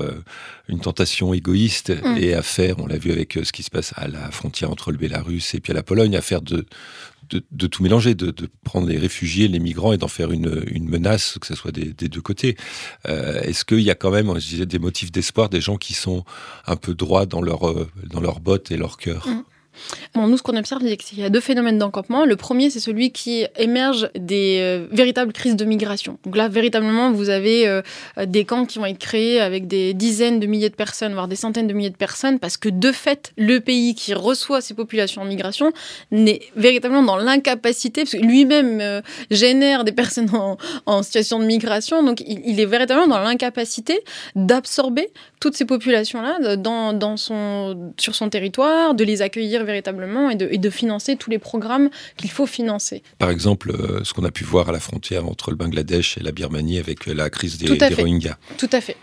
une 0.67 0.79
tentation 0.79 1.33
égoïste 1.33 1.89
mm. 1.89 2.17
et 2.17 2.33
à 2.33 2.41
faire, 2.41 2.79
on 2.79 2.87
l'a 2.87 2.97
vu 2.97 3.11
avec 3.11 3.39
ce 3.43 3.51
qui 3.51 3.63
se 3.63 3.69
passe 3.69 3.93
à 3.95 4.07
la 4.07 4.31
frontière 4.31 4.71
entre 4.71 4.91
le 4.91 4.97
Bélarus 4.97 5.53
et 5.55 5.59
puis 5.59 5.73
la 5.73 5.83
Pologne, 5.83 6.15
à 6.15 6.21
faire 6.21 6.41
de, 6.41 6.65
de, 7.29 7.67
tout 7.67 7.83
mélanger, 7.83 8.15
de, 8.15 8.33
prendre 8.63 8.87
les 8.87 8.97
réfugiés, 8.97 9.47
les 9.47 9.59
migrants 9.59 9.93
et 9.93 9.97
d'en 9.97 10.07
faire 10.07 10.31
une, 10.31 10.63
menace, 10.87 11.37
que 11.39 11.47
ce 11.47 11.55
soit 11.55 11.71
des, 11.71 11.93
deux 11.93 12.21
côtés. 12.21 12.55
Euh, 13.07 13.41
est-ce 13.41 13.65
qu'il 13.65 13.81
y 13.81 13.89
a 13.89 13.95
quand 13.95 14.11
même, 14.11 14.27
je 14.39 14.47
disais, 14.47 14.65
des 14.65 14.79
motifs 14.79 15.11
d'espoir, 15.11 15.49
des 15.49 15.61
gens 15.61 15.77
qui 15.77 15.93
sont 15.93 16.25
un 16.67 16.75
peu 16.75 16.93
droits 16.93 17.25
dans 17.25 17.41
leur, 17.41 17.73
dans 18.05 18.19
leurs 18.19 18.39
bottes 18.39 18.71
et 18.71 18.77
leur 18.77 18.97
cœur? 18.97 19.27
Mmh 19.27 19.43
nous, 20.15 20.37
ce 20.37 20.43
qu'on 20.43 20.55
observe, 20.55 20.81
c'est 20.83 20.97
qu'il 20.97 21.19
y 21.19 21.23
a 21.23 21.29
deux 21.29 21.39
phénomènes 21.39 21.79
d'encampement. 21.79 22.25
Le 22.25 22.35
premier, 22.35 22.69
c'est 22.69 22.79
celui 22.79 23.11
qui 23.11 23.45
émerge 23.57 24.09
des 24.15 24.59
euh, 24.61 24.87
véritables 24.91 25.33
crises 25.33 25.55
de 25.55 25.65
migration. 25.65 26.19
Donc 26.23 26.35
là, 26.35 26.47
véritablement, 26.47 27.11
vous 27.11 27.29
avez 27.29 27.67
euh, 27.67 27.81
des 28.25 28.45
camps 28.45 28.65
qui 28.65 28.77
vont 28.77 28.85
être 28.85 28.99
créés 28.99 29.41
avec 29.41 29.67
des 29.67 29.93
dizaines 29.95 30.39
de 30.39 30.45
milliers 30.45 30.69
de 30.69 30.75
personnes, 30.75 31.13
voire 31.13 31.27
des 31.27 31.35
centaines 31.35 31.67
de 31.67 31.73
milliers 31.73 31.89
de 31.89 31.95
personnes, 31.95 32.37
parce 32.37 32.57
que 32.57 32.69
de 32.69 32.91
fait, 32.91 33.33
le 33.37 33.59
pays 33.59 33.95
qui 33.95 34.13
reçoit 34.13 34.61
ces 34.61 34.75
populations 34.75 35.23
en 35.23 35.25
migration 35.25 35.71
n'est 36.11 36.41
véritablement 36.55 37.03
dans 37.03 37.17
l'incapacité, 37.17 38.01
parce 38.01 38.13
que 38.13 38.17
lui-même 38.17 38.81
euh, 38.81 39.01
génère 39.31 39.83
des 39.83 39.91
personnes 39.91 40.29
en, 40.85 41.01
situation 41.01 41.39
de 41.39 41.45
migration, 41.45 42.03
donc 42.03 42.23
il, 42.25 42.59
est 42.59 42.65
véritablement 42.65 43.07
dans 43.07 43.19
l'incapacité 43.19 43.99
d'absorber 44.35 45.09
toutes 45.39 45.55
ces 45.55 45.65
populations-là 45.65 46.55
dans, 46.55 47.17
sur 47.17 48.15
son 48.15 48.29
territoire, 48.29 48.93
de 48.93 49.03
les 49.03 49.21
accueillir 49.21 49.63
véritablement 49.65 50.02
et 50.29 50.57
de, 50.57 50.69
financer 50.69 51.15
tous 51.15 51.29
les 51.29 51.39
programmes 51.39 51.89
qu'il 52.17 52.31
faut 52.31 52.45
financer. 52.45 53.03
Par 53.19 53.29
exemple, 53.29 53.71
euh, 53.71 54.03
ce 54.03 54.13
qu'on 54.13 54.23
a 54.23 54.31
pu 54.31 54.43
voir 54.43 54.69
à 54.69 54.71
la 54.71 54.79
frontière 54.79 55.27
entre 55.27 55.51
le 55.51 55.55
Bangladesh 55.55 56.17
et 56.17 56.21
la 56.21 56.31
Birmanie 56.31 56.79
avec 56.79 57.07
euh, 57.07 57.13
la 57.13 57.29
crise 57.29 57.57
des, 57.57 57.67
Rohingyas. 57.95 58.37
Tout 58.57 58.69
à 58.71 58.81
fait. 58.81 58.97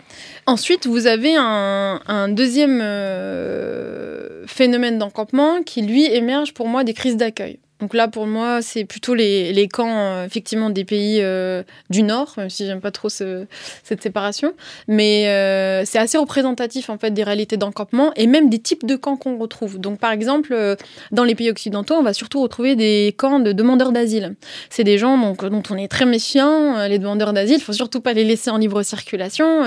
Ensuite, 0.45 0.87
vous 0.87 1.07
avez 1.07 1.35
un, 1.37 2.27
deuxième 2.29 2.79
euh, 2.81 4.45
phénomène 4.47 4.97
d'encampement 4.97 5.63
qui, 5.63 5.81
lui, 5.81 6.05
émerge 6.05 6.53
pour 6.53 6.67
moi 6.67 6.83
des 6.83 6.93
crises 6.93 7.17
d'accueil. 7.17 7.59
Donc 7.81 7.95
là, 7.95 8.07
pour 8.07 8.27
moi, 8.27 8.61
c'est 8.61 8.85
plutôt 8.85 9.15
les, 9.15 9.67
camps, 9.67 9.89
euh, 9.89 10.25
effectivement, 10.25 10.69
des 10.69 10.85
pays 10.85 11.17
euh, 11.21 11.63
du 11.89 12.03
Nord, 12.03 12.33
même 12.37 12.49
si 12.49 12.67
j'aime 12.67 12.79
pas 12.79 12.91
trop 12.91 13.09
ce, 13.09 13.47
cette 13.83 14.03
séparation. 14.03 14.53
Mais 14.87 15.27
euh, 15.27 15.83
c'est 15.83 15.97
assez 15.97 16.19
représentatif, 16.19 16.91
en 16.91 16.99
fait, 16.99 17.09
des 17.09 17.23
réalités 17.23 17.57
d'encampement 17.57 18.13
et 18.15 18.27
même 18.27 18.49
des 18.49 18.59
types 18.59 18.85
de 18.85 18.95
camps 18.95 19.17
qu'on 19.17 19.39
retrouve. 19.39 19.79
Donc, 19.79 19.99
par 19.99 20.11
exemple, 20.11 20.55
dans 21.11 21.23
les 21.23 21.33
pays 21.33 21.49
occidentaux, 21.49 21.95
on 21.95 22.03
va 22.03 22.13
surtout 22.13 22.41
retrouver 22.43 22.75
des 22.75 23.15
camps 23.17 23.39
de 23.39 23.51
demandeurs 23.51 23.91
d'asile. 23.91 24.35
C'est 24.69 24.83
des 24.83 24.99
gens 24.99 25.17
dont 25.17 25.63
on 25.71 25.77
est 25.77 25.87
très 25.87 26.05
méfiant, 26.05 26.85
les 26.87 26.99
demandeurs 26.99 27.33
d'asile. 27.33 27.57
Il 27.57 27.63
faut 27.63 27.73
surtout 27.73 27.99
pas 27.99 28.13
les 28.13 28.23
laisser 28.23 28.51
en 28.51 28.57
libre 28.57 28.83
circulation. 28.83 29.65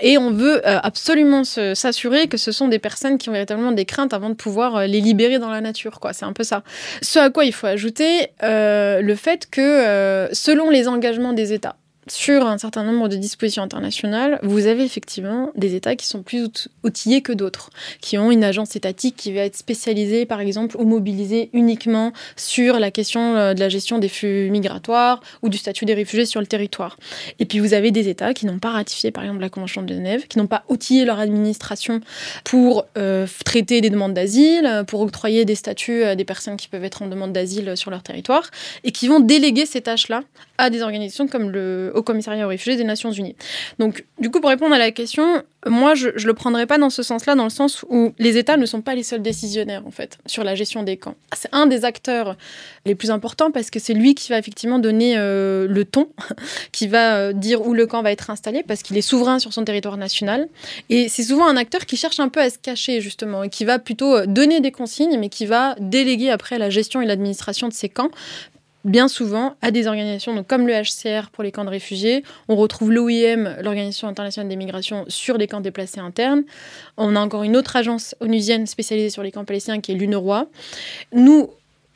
et 0.00 0.18
on 0.18 0.32
veut 0.32 0.66
absolument 0.66 1.44
s'assurer 1.44 2.26
que 2.26 2.36
ce 2.36 2.50
sont 2.50 2.66
des 2.66 2.80
personnes 2.80 3.18
qui 3.18 3.28
ont 3.28 3.32
véritablement 3.32 3.70
des 3.70 3.84
craintes 3.84 4.12
avant 4.12 4.30
de 4.30 4.34
pouvoir 4.34 4.86
les 4.88 5.00
libérer 5.00 5.38
dans 5.38 5.50
la 5.50 5.60
nature. 5.60 6.00
C'est 6.12 6.24
un 6.24 6.32
peu 6.32 6.42
ça. 6.42 6.64
Ce 7.02 7.20
à 7.20 7.30
quoi 7.30 7.44
il 7.44 7.51
il 7.52 7.54
faut 7.54 7.66
ajouter 7.66 8.28
euh, 8.42 9.02
le 9.02 9.14
fait 9.14 9.48
que, 9.50 9.60
euh, 9.60 10.32
selon 10.32 10.70
les 10.70 10.88
engagements 10.88 11.34
des 11.34 11.52
États, 11.52 11.76
sur 12.08 12.46
un 12.46 12.58
certain 12.58 12.82
nombre 12.82 13.08
de 13.08 13.16
dispositions 13.16 13.62
internationales, 13.62 14.40
vous 14.42 14.66
avez 14.66 14.82
effectivement 14.82 15.52
des 15.54 15.76
États 15.76 15.94
qui 15.94 16.06
sont 16.06 16.22
plus 16.22 16.50
outillés 16.82 17.22
que 17.22 17.32
d'autres, 17.32 17.70
qui 18.00 18.18
ont 18.18 18.32
une 18.32 18.42
agence 18.42 18.74
étatique 18.74 19.14
qui 19.16 19.32
va 19.32 19.42
être 19.42 19.56
spécialisée, 19.56 20.26
par 20.26 20.40
exemple, 20.40 20.76
ou 20.78 20.84
mobilisée 20.84 21.50
uniquement 21.52 22.12
sur 22.34 22.80
la 22.80 22.90
question 22.90 23.36
euh, 23.36 23.54
de 23.54 23.60
la 23.60 23.68
gestion 23.68 23.98
des 23.98 24.08
flux 24.08 24.50
migratoires 24.50 25.20
ou 25.42 25.48
du 25.48 25.58
statut 25.58 25.84
des 25.84 25.94
réfugiés 25.94 26.26
sur 26.26 26.40
le 26.40 26.46
territoire. 26.46 26.96
Et 27.38 27.44
puis 27.44 27.60
vous 27.60 27.72
avez 27.72 27.92
des 27.92 28.08
États 28.08 28.34
qui 28.34 28.46
n'ont 28.46 28.58
pas 28.58 28.70
ratifié, 28.70 29.12
par 29.12 29.22
exemple, 29.22 29.40
la 29.40 29.48
Convention 29.48 29.82
de 29.82 29.94
Genève, 29.94 30.26
qui 30.26 30.38
n'ont 30.38 30.48
pas 30.48 30.64
outillé 30.68 31.04
leur 31.04 31.20
administration 31.20 32.00
pour 32.42 32.84
euh, 32.98 33.28
traiter 33.44 33.80
des 33.80 33.90
demandes 33.90 34.14
d'asile, 34.14 34.84
pour 34.88 35.02
octroyer 35.02 35.44
des 35.44 35.54
statuts 35.54 36.02
à 36.02 36.16
des 36.16 36.24
personnes 36.24 36.56
qui 36.56 36.66
peuvent 36.66 36.84
être 36.84 37.02
en 37.02 37.06
demande 37.06 37.32
d'asile 37.32 37.76
sur 37.76 37.92
leur 37.92 38.02
territoire, 38.02 38.50
et 38.82 38.90
qui 38.90 39.06
vont 39.06 39.20
déléguer 39.20 39.66
ces 39.66 39.82
tâches-là 39.82 40.22
à 40.58 40.70
des 40.70 40.82
organisations 40.82 41.28
comme 41.28 41.50
le 41.50 41.91
au 41.94 42.02
commissariat 42.02 42.44
aux 42.46 42.48
réfugiés 42.48 42.76
des 42.76 42.84
Nations 42.84 43.10
Unies. 43.10 43.36
Donc, 43.78 44.04
du 44.18 44.30
coup, 44.30 44.40
pour 44.40 44.50
répondre 44.50 44.74
à 44.74 44.78
la 44.78 44.90
question, 44.90 45.42
moi, 45.66 45.94
je 45.94 46.08
ne 46.08 46.26
le 46.26 46.34
prendrais 46.34 46.66
pas 46.66 46.76
dans 46.76 46.90
ce 46.90 47.02
sens-là, 47.02 47.36
dans 47.36 47.44
le 47.44 47.50
sens 47.50 47.84
où 47.88 48.12
les 48.18 48.36
États 48.36 48.56
ne 48.56 48.66
sont 48.66 48.82
pas 48.82 48.94
les 48.94 49.04
seuls 49.04 49.22
décisionnaires, 49.22 49.86
en 49.86 49.92
fait, 49.92 50.18
sur 50.26 50.42
la 50.42 50.56
gestion 50.56 50.82
des 50.82 50.96
camps. 50.96 51.14
C'est 51.36 51.48
un 51.52 51.66
des 51.66 51.84
acteurs 51.84 52.36
les 52.84 52.96
plus 52.96 53.12
importants 53.12 53.52
parce 53.52 53.70
que 53.70 53.78
c'est 53.78 53.94
lui 53.94 54.16
qui 54.16 54.30
va 54.30 54.38
effectivement 54.38 54.80
donner 54.80 55.14
euh, 55.16 55.68
le 55.68 55.84
ton, 55.84 56.08
qui 56.72 56.88
va 56.88 57.16
euh, 57.16 57.32
dire 57.32 57.64
où 57.64 57.74
le 57.74 57.86
camp 57.86 58.02
va 58.02 58.10
être 58.10 58.30
installé, 58.30 58.64
parce 58.66 58.82
qu'il 58.82 58.96
est 58.96 59.02
souverain 59.02 59.38
sur 59.38 59.52
son 59.52 59.64
territoire 59.64 59.96
national. 59.96 60.48
Et 60.90 61.08
c'est 61.08 61.22
souvent 61.22 61.46
un 61.46 61.56
acteur 61.56 61.86
qui 61.86 61.96
cherche 61.96 62.18
un 62.18 62.28
peu 62.28 62.40
à 62.40 62.50
se 62.50 62.58
cacher, 62.58 63.00
justement, 63.00 63.44
et 63.44 63.48
qui 63.48 63.64
va 63.64 63.78
plutôt 63.78 64.16
euh, 64.16 64.26
donner 64.26 64.60
des 64.60 64.72
consignes, 64.72 65.16
mais 65.18 65.28
qui 65.28 65.46
va 65.46 65.76
déléguer 65.78 66.30
après 66.30 66.58
la 66.58 66.70
gestion 66.70 67.00
et 67.00 67.06
l'administration 67.06 67.68
de 67.68 67.72
ces 67.72 67.88
camps, 67.88 68.10
bien 68.84 69.08
souvent 69.08 69.54
à 69.62 69.70
des 69.70 69.86
organisations 69.86 70.34
donc 70.34 70.46
comme 70.46 70.66
le 70.66 70.74
HCR 70.74 71.30
pour 71.30 71.44
les 71.44 71.52
camps 71.52 71.64
de 71.64 71.70
réfugiés. 71.70 72.24
On 72.48 72.56
retrouve 72.56 72.92
l'OIM, 72.92 73.56
l'Organisation 73.62 74.08
internationale 74.08 74.48
des 74.48 74.56
migrations, 74.56 75.04
sur 75.08 75.38
les 75.38 75.46
camps 75.46 75.60
déplacés 75.60 76.00
internes. 76.00 76.44
On 76.96 77.16
a 77.16 77.20
encore 77.20 77.42
une 77.42 77.56
autre 77.56 77.76
agence 77.76 78.14
onusienne 78.20 78.66
spécialisée 78.66 79.10
sur 79.10 79.22
les 79.22 79.32
camps 79.32 79.44
palestiniens 79.44 79.80
qui 79.80 79.92
est 79.92 79.94
l'UNRWA. 79.94 80.46
Nous, 81.12 81.50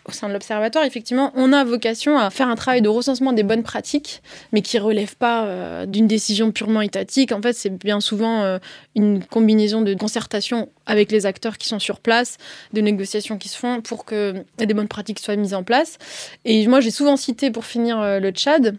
au 0.08 0.12
sein 0.12 0.28
de 0.28 0.32
l'Observatoire, 0.32 0.84
effectivement, 0.84 1.32
on 1.34 1.52
a 1.52 1.64
vocation 1.64 2.18
à 2.18 2.30
faire 2.30 2.48
un 2.48 2.54
travail 2.54 2.82
de 2.82 2.88
recensement 2.88 3.32
des 3.32 3.42
bonnes 3.42 3.62
pratiques, 3.62 4.22
mais 4.52 4.62
qui 4.62 4.76
ne 4.76 4.82
relève 4.82 5.16
pas 5.16 5.44
euh, 5.44 5.86
d'une 5.86 6.06
décision 6.06 6.52
purement 6.52 6.80
étatique. 6.80 7.32
En 7.32 7.42
fait, 7.42 7.54
c'est 7.54 7.70
bien 7.70 8.00
souvent 8.00 8.42
euh, 8.42 8.58
une 8.94 9.24
combinaison 9.24 9.82
de 9.82 9.94
concertation 9.94 10.68
avec 10.86 11.10
les 11.10 11.26
acteurs 11.26 11.58
qui 11.58 11.66
sont 11.66 11.78
sur 11.78 11.98
place, 12.00 12.38
de 12.72 12.80
négociations 12.80 13.38
qui 13.38 13.48
se 13.48 13.56
font 13.56 13.80
pour 13.80 14.04
que 14.04 14.44
des 14.58 14.74
bonnes 14.74 14.88
pratiques 14.88 15.18
soient 15.18 15.36
mises 15.36 15.54
en 15.54 15.64
place. 15.64 15.98
Et 16.44 16.66
moi, 16.66 16.80
j'ai 16.80 16.90
souvent 16.90 17.16
cité, 17.16 17.50
pour 17.50 17.64
finir, 17.64 18.00
euh, 18.00 18.20
le 18.20 18.30
Tchad 18.30 18.76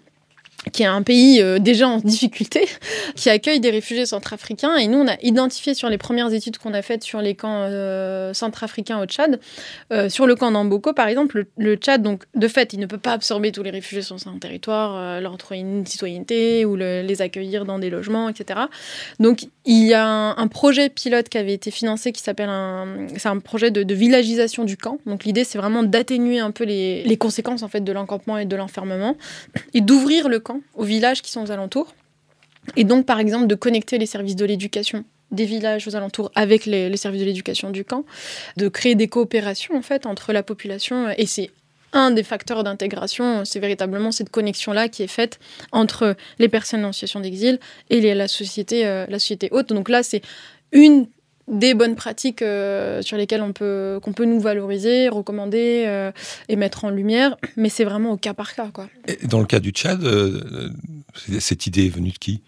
qui 0.72 0.84
est 0.84 0.88
un 0.88 1.02
pays 1.02 1.42
euh, 1.42 1.60
déjà 1.60 1.88
en 1.88 1.98
difficulté, 1.98 2.68
qui 3.16 3.30
accueille 3.30 3.60
des 3.60 3.70
réfugiés 3.70 4.06
centrafricains. 4.06 4.76
Et 4.76 4.88
nous, 4.88 5.00
on 5.00 5.08
a 5.08 5.16
identifié 5.22 5.74
sur 5.74 5.90
les 5.90 5.98
premières 5.98 6.34
études 6.34 6.58
qu'on 6.58 6.74
a 6.74 6.82
faites 6.82 7.04
sur 7.04 7.22
les 7.22 7.36
camps 7.36 7.62
euh, 7.64 8.34
centrafricains 8.34 9.00
au 9.00 9.06
Tchad, 9.06 9.40
euh, 9.94 10.10
sur 10.10 10.28
le 10.28 10.36
camp 10.36 10.52
d'Amboko, 10.52 10.94
par 10.94 11.08
exemple, 11.08 11.46
le, 11.58 11.76
Tchad, 11.76 12.02
donc 12.02 12.24
de 12.36 12.48
fait, 12.48 12.74
il 12.74 12.80
ne 12.80 12.86
peut 12.86 12.98
pas 12.98 13.14
absorber 13.14 13.52
tous 13.52 13.64
les 13.64 13.70
réfugiés 13.70 14.02
sur 14.02 14.20
son 14.20 14.38
territoire, 14.40 15.22
leur 15.22 15.38
trouver 15.38 15.60
une 15.60 15.86
citoyenneté 15.86 16.66
ou 16.66 16.76
les 16.76 17.22
accueillir 17.22 17.66
dans 17.66 17.80
des 17.80 17.90
logements, 17.90 18.30
etc. 18.30 18.62
Donc, 19.20 19.48
il 19.66 19.86
y 19.86 19.94
a 19.94 20.06
un, 20.06 20.48
projet 20.48 20.90
pilote 20.90 21.30
qui 21.30 21.38
avait 21.38 21.54
été 21.54 21.72
financé 21.72 22.12
qui 22.12 22.22
s'appelle 22.22 22.50
un, 22.50 23.08
un 23.26 23.40
projet 23.40 23.70
de, 23.70 23.94
villagisation 23.94 24.64
du 24.64 24.78
camp. 24.78 25.00
Donc, 25.06 25.24
l'idée, 25.24 25.44
c'est 25.44 25.58
vraiment 25.58 25.84
d'atténuer 25.84 26.40
un 26.40 26.52
peu 26.52 26.64
les, 26.64 27.04
les 27.04 27.18
conséquences 27.18 27.64
en 27.64 27.68
fait 27.68 27.82
de 27.82 27.92
l'encampement 27.92 28.38
et 28.38 28.46
de 28.46 28.56
l'enfermement 28.56 29.18
et 29.74 29.82
d'ouvrir 29.82 30.30
le 30.30 30.40
camp 30.40 30.47
aux 30.76 30.84
villages 30.84 31.22
qui 31.22 31.32
sont 31.32 31.44
aux 31.44 31.52
alentours. 31.52 31.94
Et 32.76 32.84
donc, 32.84 33.06
par 33.06 33.20
exemple, 33.20 33.48
de 33.48 33.56
connecter 33.56 33.98
les 33.98 34.06
services 34.06 34.36
de 34.36 34.46
l'éducation 34.46 35.06
des 35.32 35.46
villages 35.46 35.88
aux 35.88 35.96
alentours 35.96 36.32
avec 36.36 36.66
les, 36.66 36.96
services 36.98 37.22
de 37.22 37.26
l'éducation 37.26 37.70
du 37.70 37.84
camp, 37.84 38.06
de 38.56 38.68
créer 38.70 38.96
des 38.96 39.08
coopérations 39.08 39.76
en 39.76 39.82
fait 39.82 40.06
entre 40.06 40.32
la 40.32 40.44
population 40.44 41.10
et 41.18 41.26
c'est 41.26 41.52
un 41.94 42.12
des 42.12 42.24
facteurs 42.24 42.64
d'intégration, 42.64 43.46
c'est 43.46 43.60
véritablement 43.60 44.12
cette 44.12 44.30
connexion-là 44.30 44.90
qui 44.90 45.04
est 45.04 45.08
faite 45.08 45.40
entre 45.72 46.16
les 46.38 46.50
personnes 46.50 46.84
en 46.86 46.92
situation 46.92 47.22
d'exil 47.22 47.60
et 47.90 48.14
la, 48.14 48.28
société, 48.28 48.86
euh, 48.86 49.06
la 49.08 49.20
société 49.20 49.50
haute. 49.52 49.70
Donc 49.70 49.90
là, 49.90 50.04
c'est 50.04 50.22
une 50.72 51.08
des 51.48 51.74
bonnes 51.74 51.96
pratiques 51.96 52.42
euh, 52.42 53.02
sur 53.02 53.18
lesquelles 53.18 53.42
on 53.42 53.54
peut 53.54 54.00
qu'on 54.02 54.14
peut 54.14 54.26
nous 54.26 54.40
valoriser, 54.40 55.10
recommander 55.10 55.86
euh, 55.88 56.12
et 56.50 56.56
mettre 56.56 56.86
en 56.86 56.90
lumière, 56.90 57.38
mais 57.56 57.70
c'est 57.70 57.86
vraiment 57.86 58.12
au 58.12 58.18
cas 58.18 58.34
par 58.34 58.54
cas 58.54 58.70
quoi. 58.74 58.88
dans 59.24 59.40
le 59.40 59.46
cas 59.46 59.60
du 59.60 59.72
Tchad, 59.72 60.04
euh, 60.04 60.70
cette 61.40 61.68
idée 61.68 61.86
est 61.86 61.90
venue 61.90 62.12
de 62.12 62.18
qui? 62.18 62.42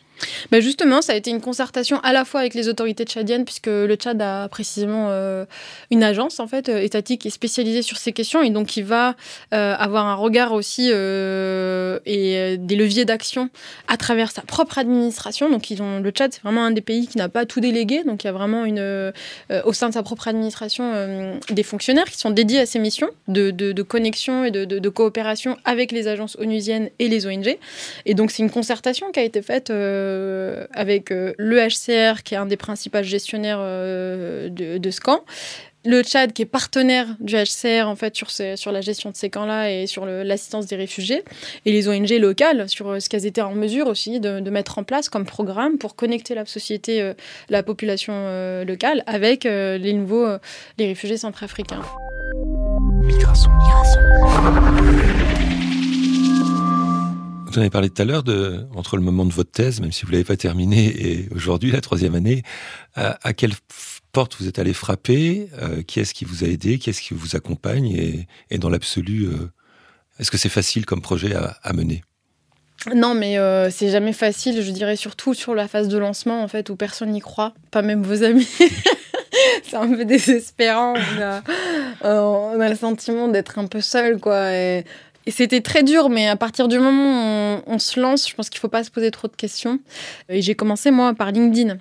Ben 0.51 0.61
justement, 0.61 1.01
ça 1.01 1.13
a 1.13 1.15
été 1.15 1.29
une 1.29 1.41
concertation 1.41 1.99
à 2.01 2.13
la 2.13 2.25
fois 2.25 2.41
avec 2.41 2.53
les 2.53 2.67
autorités 2.67 3.05
tchadiennes, 3.05 3.45
puisque 3.45 3.67
le 3.67 3.95
Tchad 3.95 4.21
a 4.21 4.47
précisément 4.49 5.07
euh, 5.09 5.45
une 5.91 6.03
agence 6.03 6.39
en 6.39 6.47
fait 6.47 6.69
euh, 6.69 6.81
étatique 6.81 7.25
est 7.25 7.29
spécialisée 7.29 7.81
sur 7.81 7.97
ces 7.97 8.11
questions 8.11 8.41
et 8.41 8.49
donc 8.49 8.67
qui 8.67 8.81
va 8.81 9.15
euh, 9.53 9.75
avoir 9.77 10.05
un 10.05 10.15
regard 10.15 10.53
aussi 10.53 10.89
et 10.89 12.57
des 12.57 12.75
leviers 12.75 13.05
d'action 13.05 13.49
à 13.87 13.97
travers 13.97 14.31
sa 14.31 14.41
propre 14.41 14.77
administration. 14.77 15.49
Donc 15.49 15.69
ils 15.69 15.81
ont 15.81 15.99
le 15.99 16.11
Tchad, 16.11 16.33
c'est 16.33 16.41
vraiment 16.41 16.65
un 16.65 16.71
des 16.71 16.81
pays 16.81 17.07
qui 17.07 17.17
n'a 17.17 17.29
pas 17.29 17.45
tout 17.45 17.59
délégué, 17.59 18.03
donc 18.03 18.23
il 18.23 18.27
y 18.27 18.29
a 18.29 18.33
vraiment 18.33 18.65
une 18.65 19.13
au 19.63 19.73
sein 19.73 19.89
de 19.89 19.93
sa 19.93 20.03
propre 20.03 20.27
administration 20.27 21.39
des 21.49 21.63
fonctionnaires 21.63 22.05
qui 22.05 22.17
sont 22.17 22.31
dédiés 22.31 22.59
à 22.59 22.65
ces 22.65 22.79
missions 22.79 23.09
de, 23.27 23.51
de, 23.51 23.81
connexion 23.83 24.45
et 24.45 24.51
de, 24.51 24.89
coopération 24.89 25.57
avec 25.65 25.91
les 25.91 26.07
agences 26.07 26.35
onusiennes 26.39 26.89
et 26.99 27.07
les 27.07 27.27
ONG. 27.27 27.57
Et 28.05 28.13
donc 28.13 28.31
c'est 28.31 28.43
une 28.43 28.49
concertation 28.49 29.11
qui 29.11 29.19
a 29.19 29.23
été 29.23 29.41
faite 29.41 29.71
euh, 30.09 30.65
avec 30.73 31.11
euh, 31.11 31.33
le 31.37 31.57
HCR, 31.59 32.23
qui 32.23 32.33
est 32.33 32.37
un 32.37 32.45
des 32.45 32.57
principaux 32.57 33.03
gestionnaires 33.03 33.59
euh, 33.61 34.49
de, 34.49 34.91
ce 34.91 34.99
camp, 34.99 35.23
le 35.85 36.01
Tchad 36.01 36.33
qui 36.33 36.41
est 36.41 36.45
partenaire 36.45 37.07
du 37.19 37.35
HCR 37.35 37.87
en 37.87 37.95
fait 37.95 38.15
sur, 38.15 38.29
sur 38.29 38.71
la 38.71 38.81
gestion 38.81 39.11
de 39.11 39.15
ces 39.15 39.29
camps-là 39.29 39.71
et 39.71 39.87
sur 39.87 40.05
l'assistance 40.05 40.65
des 40.65 40.75
réfugiés 40.75 41.23
et 41.65 41.71
les 41.71 41.87
ONG 41.87 42.09
locales 42.19 42.67
sur 42.67 43.01
ce 43.01 43.07
qu'elles 43.07 43.25
étaient 43.25 43.41
en 43.41 43.55
mesure 43.55 43.87
aussi 43.87 44.19
de, 44.19 44.49
mettre 44.49 44.77
en 44.77 44.83
place 44.83 45.07
comme 45.07 45.25
programme 45.25 45.77
pour 45.77 45.95
connecter 45.95 46.35
la 46.35 46.45
société, 46.45 47.13
la 47.49 47.63
population 47.63 48.63
locale 48.67 49.03
avec 49.07 49.45
les 49.45 49.93
nouveaux 49.93 50.27
les 50.77 50.87
réfugiés 50.87 51.17
centrafricains. 51.17 51.81
Migration. 53.03 53.51
Vous 57.49 57.57
en 57.57 57.61
avez 57.61 57.71
parlé 57.71 57.89
tout 57.89 57.99
à 58.01 58.05
l'heure 58.05 58.23
entre 58.75 58.95
le 58.95 59.01
moment 59.01 59.25
de 59.25 59.33
votre 59.33 59.51
thèse, 59.51 59.81
même 59.81 59.91
si 59.91 60.05
vous 60.05 60.11
l'avez 60.11 60.23
pas 60.23 60.37
terminée, 60.37 60.85
et 60.85 61.29
aujourd'hui 61.33 61.71
la 61.71 61.81
troisième 61.81 62.13
année. 62.13 62.43
À, 62.95 63.17
à 63.27 63.33
quelle 63.33 63.53
porte 64.11 64.35
vous 64.39 64.47
êtes 64.47 64.59
allé 64.59 64.73
frapper 64.73 65.49
euh, 65.59 65.81
Qui 65.81 65.99
est-ce 65.99 66.13
qui 66.13 66.25
vous 66.25 66.43
a 66.43 66.47
aidé 66.47 66.77
Qui 66.77 66.91
est-ce 66.91 67.01
qui 67.01 67.15
vous 67.15 67.35
accompagne 67.35 68.27
et, 68.51 68.57
dans 68.59 68.69
l'absolu, 68.69 69.23
euh, 69.23 69.49
est-ce 70.19 70.29
que 70.29 70.37
c'est 70.37 70.49
facile 70.49 70.85
comme 70.85 71.01
projet 71.01 71.33
à, 71.35 71.73
mener? 71.73 72.03
Non, 72.93 73.15
mais 73.15 73.39
euh, 73.39 73.71
c'est 73.71 73.89
jamais 73.89 74.13
facile. 74.13 74.61
Je 74.61 74.71
dirais 74.71 74.95
surtout 74.95 75.33
sur 75.33 75.55
la 75.55 75.67
phase 75.67 75.87
de 75.87 75.97
lancement, 75.97 76.43
en 76.43 76.47
fait, 76.47 76.69
où 76.69 76.75
personne 76.75 77.09
n'y 77.09 77.19
croit, 77.19 77.53
pas 77.71 77.81
même 77.81 78.03
vos 78.03 78.23
amis. 78.23 78.47
c'est 79.63 79.75
un 79.75 79.87
peu 79.87 80.05
désespérant. 80.05 80.93
On 80.93 81.21
a, 81.21 81.41
euh, 82.05 82.19
on 82.19 82.59
a 82.59 82.69
le 82.69 82.75
sentiment 82.75 83.27
d'être 83.27 83.57
un 83.57 83.65
peu 83.65 83.81
seul, 83.81 84.19
quoi. 84.19 84.51
Et 85.29 85.31
c'était 85.31 85.61
très 85.61 85.83
dur, 85.83 86.09
mais 86.09 86.27
à 86.27 86.35
partir 86.35 86.67
du 86.67 86.79
moment 86.79 87.59
où 87.59 87.61
on, 87.67 87.77
se 87.77 87.99
lance, 87.99 88.27
je 88.27 88.33
pense 88.33 88.49
qu'il 88.49 88.59
faut 88.59 88.67
pas 88.67 88.83
se 88.83 88.89
poser 88.89 89.11
trop 89.11 89.27
de 89.27 89.35
questions. 89.35 89.77
Et 90.27 90.41
j'ai 90.41 90.55
commencé, 90.55 90.89
moi, 90.89 91.13
par 91.13 91.29
LinkedIn. 91.31 91.77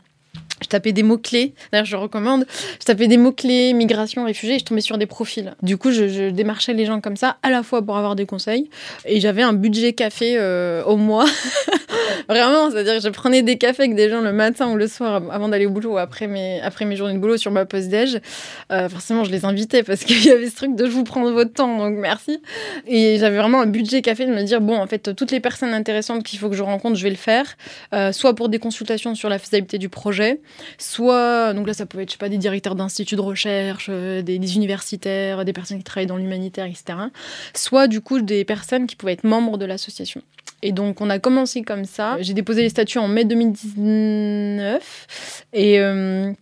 Je 0.62 0.68
tapais 0.68 0.92
des 0.92 1.02
mots-clés, 1.02 1.54
d'ailleurs 1.72 1.86
je 1.86 1.96
recommande, 1.96 2.46
je 2.80 2.84
tapais 2.84 3.06
des 3.06 3.16
mots-clés, 3.16 3.72
migration, 3.72 4.24
réfugiés, 4.24 4.56
et 4.56 4.58
je 4.58 4.64
tombais 4.64 4.80
sur 4.80 4.98
des 4.98 5.06
profils. 5.06 5.54
Du 5.62 5.76
coup, 5.76 5.92
je, 5.92 6.30
démarchais 6.30 6.74
les 6.74 6.84
gens 6.84 7.00
comme 7.00 7.16
ça, 7.16 7.36
à 7.42 7.50
la 7.50 7.62
fois 7.62 7.82
pour 7.82 7.96
avoir 7.96 8.16
des 8.16 8.26
conseils, 8.26 8.68
et 9.04 9.20
j'avais 9.20 9.42
un 9.42 9.52
budget 9.52 9.92
café 9.92 10.36
euh, 10.36 10.82
au 10.84 10.96
mois. 10.96 11.26
Vraiment, 12.28 12.70
c'est-à-dire 12.70 12.96
que 12.96 13.00
je 13.00 13.08
prenais 13.08 13.42
des 13.42 13.56
cafés 13.56 13.84
avec 13.84 13.94
des 13.94 14.10
gens 14.10 14.20
le 14.20 14.32
matin 14.32 14.68
ou 14.68 14.76
le 14.76 14.86
soir 14.86 15.22
avant 15.30 15.48
d'aller 15.48 15.66
au 15.66 15.70
boulot 15.70 15.92
ou 15.92 15.98
après 15.98 16.26
mes, 16.26 16.60
après 16.60 16.84
mes 16.84 16.96
journées 16.96 17.14
de 17.14 17.18
boulot 17.18 17.36
sur 17.36 17.50
ma 17.50 17.64
pause 17.64 17.88
déj. 17.88 18.20
Euh, 18.70 18.88
forcément, 18.88 19.24
je 19.24 19.30
les 19.30 19.44
invitais 19.44 19.82
parce 19.82 20.04
qu'il 20.04 20.22
y 20.24 20.30
avait 20.30 20.50
ce 20.50 20.56
truc 20.56 20.76
de 20.76 20.86
je 20.86 20.90
vous 20.90 21.04
prends 21.04 21.22
votre 21.30 21.52
temps, 21.52 21.78
donc 21.78 21.96
merci. 21.96 22.40
Et 22.86 23.18
j'avais 23.18 23.38
vraiment 23.38 23.60
un 23.60 23.66
budget 23.66 24.02
café 24.02 24.26
de 24.26 24.32
me 24.32 24.42
dire, 24.42 24.60
bon, 24.60 24.76
en 24.76 24.86
fait, 24.86 25.14
toutes 25.14 25.30
les 25.30 25.40
personnes 25.40 25.72
intéressantes 25.72 26.22
qu'il 26.22 26.38
faut 26.38 26.50
que 26.50 26.56
je 26.56 26.62
rencontre, 26.62 26.96
je 26.96 27.02
vais 27.02 27.10
le 27.10 27.16
faire, 27.16 27.56
euh, 27.94 28.12
soit 28.12 28.34
pour 28.34 28.48
des 28.48 28.58
consultations 28.58 29.14
sur 29.14 29.28
la 29.28 29.38
faisabilité 29.38 29.78
du 29.78 29.88
projet, 29.88 30.40
soit, 30.78 31.52
donc 31.54 31.66
là, 31.66 31.74
ça 31.74 31.86
pouvait 31.86 32.04
être, 32.04 32.10
je 32.10 32.14
sais 32.14 32.18
pas, 32.18 32.28
des 32.28 32.38
directeurs 32.38 32.74
d'instituts 32.74 33.16
de 33.16 33.20
recherche, 33.20 33.88
euh, 33.90 34.22
des, 34.22 34.38
des 34.38 34.56
universitaires, 34.56 35.44
des 35.44 35.52
personnes 35.52 35.78
qui 35.78 35.84
travaillent 35.84 36.06
dans 36.06 36.16
l'humanitaire, 36.16 36.66
etc. 36.66 36.98
Soit, 37.54 37.88
du 37.88 38.00
coup, 38.00 38.20
des 38.20 38.44
personnes 38.44 38.86
qui 38.86 38.96
pouvaient 38.96 39.12
être 39.12 39.24
membres 39.24 39.58
de 39.58 39.64
l'association. 39.64 40.22
Et 40.62 40.72
donc, 40.72 41.00
on 41.00 41.10
a 41.10 41.18
commencé 41.18 41.62
comme 41.62 41.84
ça. 41.84 42.16
J'ai 42.20 42.34
déposé 42.34 42.62
les 42.62 42.68
statuts 42.68 42.98
en 42.98 43.08
mai 43.08 43.24
2019. 43.24 45.46
Et 45.52 45.80
euh, 45.80 46.32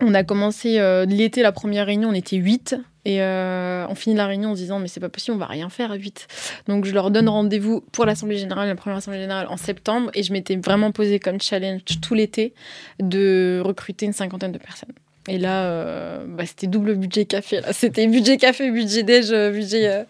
on 0.00 0.14
a 0.14 0.24
commencé 0.24 0.78
euh, 0.78 1.04
l'été, 1.04 1.42
la 1.42 1.52
première 1.52 1.86
réunion, 1.86 2.08
on 2.08 2.14
était 2.14 2.36
8. 2.36 2.76
Et 3.04 3.20
euh, 3.20 3.86
on 3.88 3.94
finit 3.94 4.14
la 4.14 4.26
réunion 4.26 4.50
en 4.50 4.54
se 4.54 4.60
disant, 4.60 4.78
mais 4.78 4.88
c'est 4.88 5.00
pas 5.00 5.08
possible, 5.08 5.34
on 5.34 5.38
va 5.38 5.46
rien 5.46 5.68
faire 5.68 5.90
à 5.90 5.96
8. 5.96 6.28
Donc, 6.68 6.84
je 6.84 6.92
leur 6.92 7.10
donne 7.10 7.28
rendez-vous 7.28 7.80
pour 7.92 8.04
l'Assemblée 8.04 8.38
Générale, 8.38 8.68
la 8.68 8.76
première 8.76 8.98
Assemblée 8.98 9.20
Générale 9.20 9.46
en 9.48 9.56
septembre. 9.56 10.10
Et 10.14 10.22
je 10.22 10.32
m'étais 10.32 10.56
vraiment 10.56 10.92
posé 10.92 11.18
comme 11.18 11.40
challenge 11.40 11.82
tout 12.00 12.14
l'été 12.14 12.54
de 13.00 13.60
recruter 13.64 14.06
une 14.06 14.12
cinquantaine 14.12 14.52
de 14.52 14.58
personnes. 14.58 14.92
Et 15.28 15.38
là, 15.38 15.66
euh, 15.66 16.24
bah, 16.26 16.44
c'était 16.46 16.66
double 16.66 16.96
budget 16.96 17.26
café. 17.26 17.60
C'était 17.70 18.08
budget 18.08 18.38
café, 18.38 18.72
budget 18.72 19.04
déj, 19.04 19.30
euh, 19.30 19.52
budget 19.52 19.88
euh, 19.88 20.02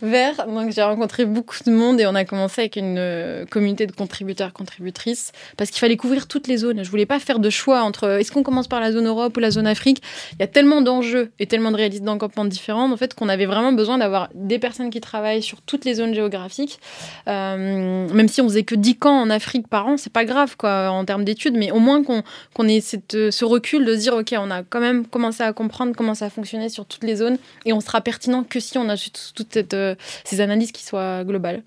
vert. 0.00 0.46
Donc 0.46 0.70
j'ai 0.70 0.82
rencontré 0.82 1.24
beaucoup 1.24 1.56
de 1.66 1.72
monde 1.72 2.00
et 2.00 2.06
on 2.06 2.14
a 2.14 2.24
commencé 2.24 2.60
avec 2.60 2.76
une 2.76 3.46
communauté 3.50 3.88
de 3.88 3.92
contributeurs, 3.92 4.52
contributrices, 4.52 5.32
parce 5.56 5.70
qu'il 5.70 5.80
fallait 5.80 5.96
couvrir 5.96 6.28
toutes 6.28 6.46
les 6.46 6.58
zones. 6.58 6.84
Je 6.84 6.90
voulais 6.90 7.06
pas 7.06 7.18
faire 7.18 7.40
de 7.40 7.50
choix 7.50 7.82
entre 7.82 8.20
est-ce 8.20 8.30
qu'on 8.30 8.44
commence 8.44 8.68
par 8.68 8.78
la 8.78 8.92
zone 8.92 9.08
Europe 9.08 9.36
ou 9.36 9.40
la 9.40 9.50
zone 9.50 9.66
Afrique? 9.66 10.02
Il 10.34 10.40
y 10.40 10.44
a 10.44 10.46
tellement 10.46 10.82
d'enjeux 10.82 11.32
et 11.40 11.46
tellement 11.46 11.72
de 11.72 11.76
réalistes 11.76 12.04
d'encampements 12.04 12.44
différents, 12.44 12.92
en 12.92 12.96
fait, 12.96 13.14
qu'on 13.14 13.28
avait 13.28 13.46
vraiment 13.46 13.72
besoin 13.72 13.98
d'avoir 13.98 14.28
des 14.34 14.60
personnes 14.60 14.90
qui 14.90 15.00
travaillent 15.00 15.42
sur 15.42 15.62
toutes 15.62 15.84
les 15.84 15.94
zones 15.94 16.14
géographiques. 16.14 16.78
Même 17.26 18.28
si 18.28 18.40
on 18.40 18.48
faisait 18.48 18.62
que 18.62 18.76
10 18.76 18.98
camps 18.98 19.20
en 19.20 19.30
Afrique 19.30 19.66
par 19.66 19.88
an, 19.88 19.96
c'est 19.96 20.12
pas 20.12 20.24
grave 20.24 20.56
quoi 20.56 20.90
en 20.90 21.04
termes 21.04 21.24
d'études, 21.24 21.56
mais 21.56 21.72
au 21.72 21.80
moins 21.80 22.04
qu'on 22.04 22.22
qu'on 22.54 22.68
ait 22.68 22.80
cette, 22.80 23.30
ce 23.30 23.44
recul 23.44 23.84
de 23.84 23.94
se 23.94 24.00
dire 24.00 24.14
ok, 24.14 24.34
on 24.38 24.50
a 24.50 24.59
quand 24.68 24.80
même 24.80 25.06
commencé 25.06 25.42
à 25.42 25.52
comprendre 25.52 25.94
comment 25.96 26.14
ça 26.14 26.30
fonctionnait 26.30 26.68
sur 26.68 26.86
toutes 26.86 27.04
les 27.04 27.16
zones 27.16 27.38
et 27.64 27.72
on 27.72 27.80
sera 27.80 28.00
pertinent 28.00 28.44
que 28.44 28.60
si 28.60 28.78
on 28.78 28.88
a 28.88 28.96
toutes 29.34 29.74
euh, 29.74 29.94
ces 30.24 30.40
analyses 30.40 30.72
qui 30.72 30.84
soient 30.84 31.24
globales. 31.24 31.62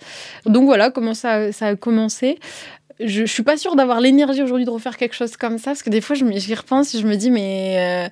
Donc 0.45 0.65
voilà 0.65 0.91
comment 0.91 1.13
ça, 1.13 1.49
a 1.61 1.75
commencé. 1.75 2.39
Je, 2.99 3.25
je 3.25 3.31
suis 3.31 3.43
pas 3.43 3.57
sûre 3.57 3.75
d'avoir 3.75 4.01
l'énergie 4.01 4.41
aujourd'hui 4.41 4.65
de 4.65 4.69
refaire 4.69 4.97
quelque 4.97 5.15
chose 5.15 5.35
comme 5.37 5.57
ça 5.57 5.71
parce 5.71 5.83
que 5.83 5.89
des 5.89 6.01
fois 6.01 6.15
je 6.15 6.25
j'y 6.35 6.55
repense 6.55 6.93
et 6.95 6.99
je 6.99 7.07
me 7.07 7.15
dis 7.15 7.31
mais 7.31 8.07
euh, 8.07 8.09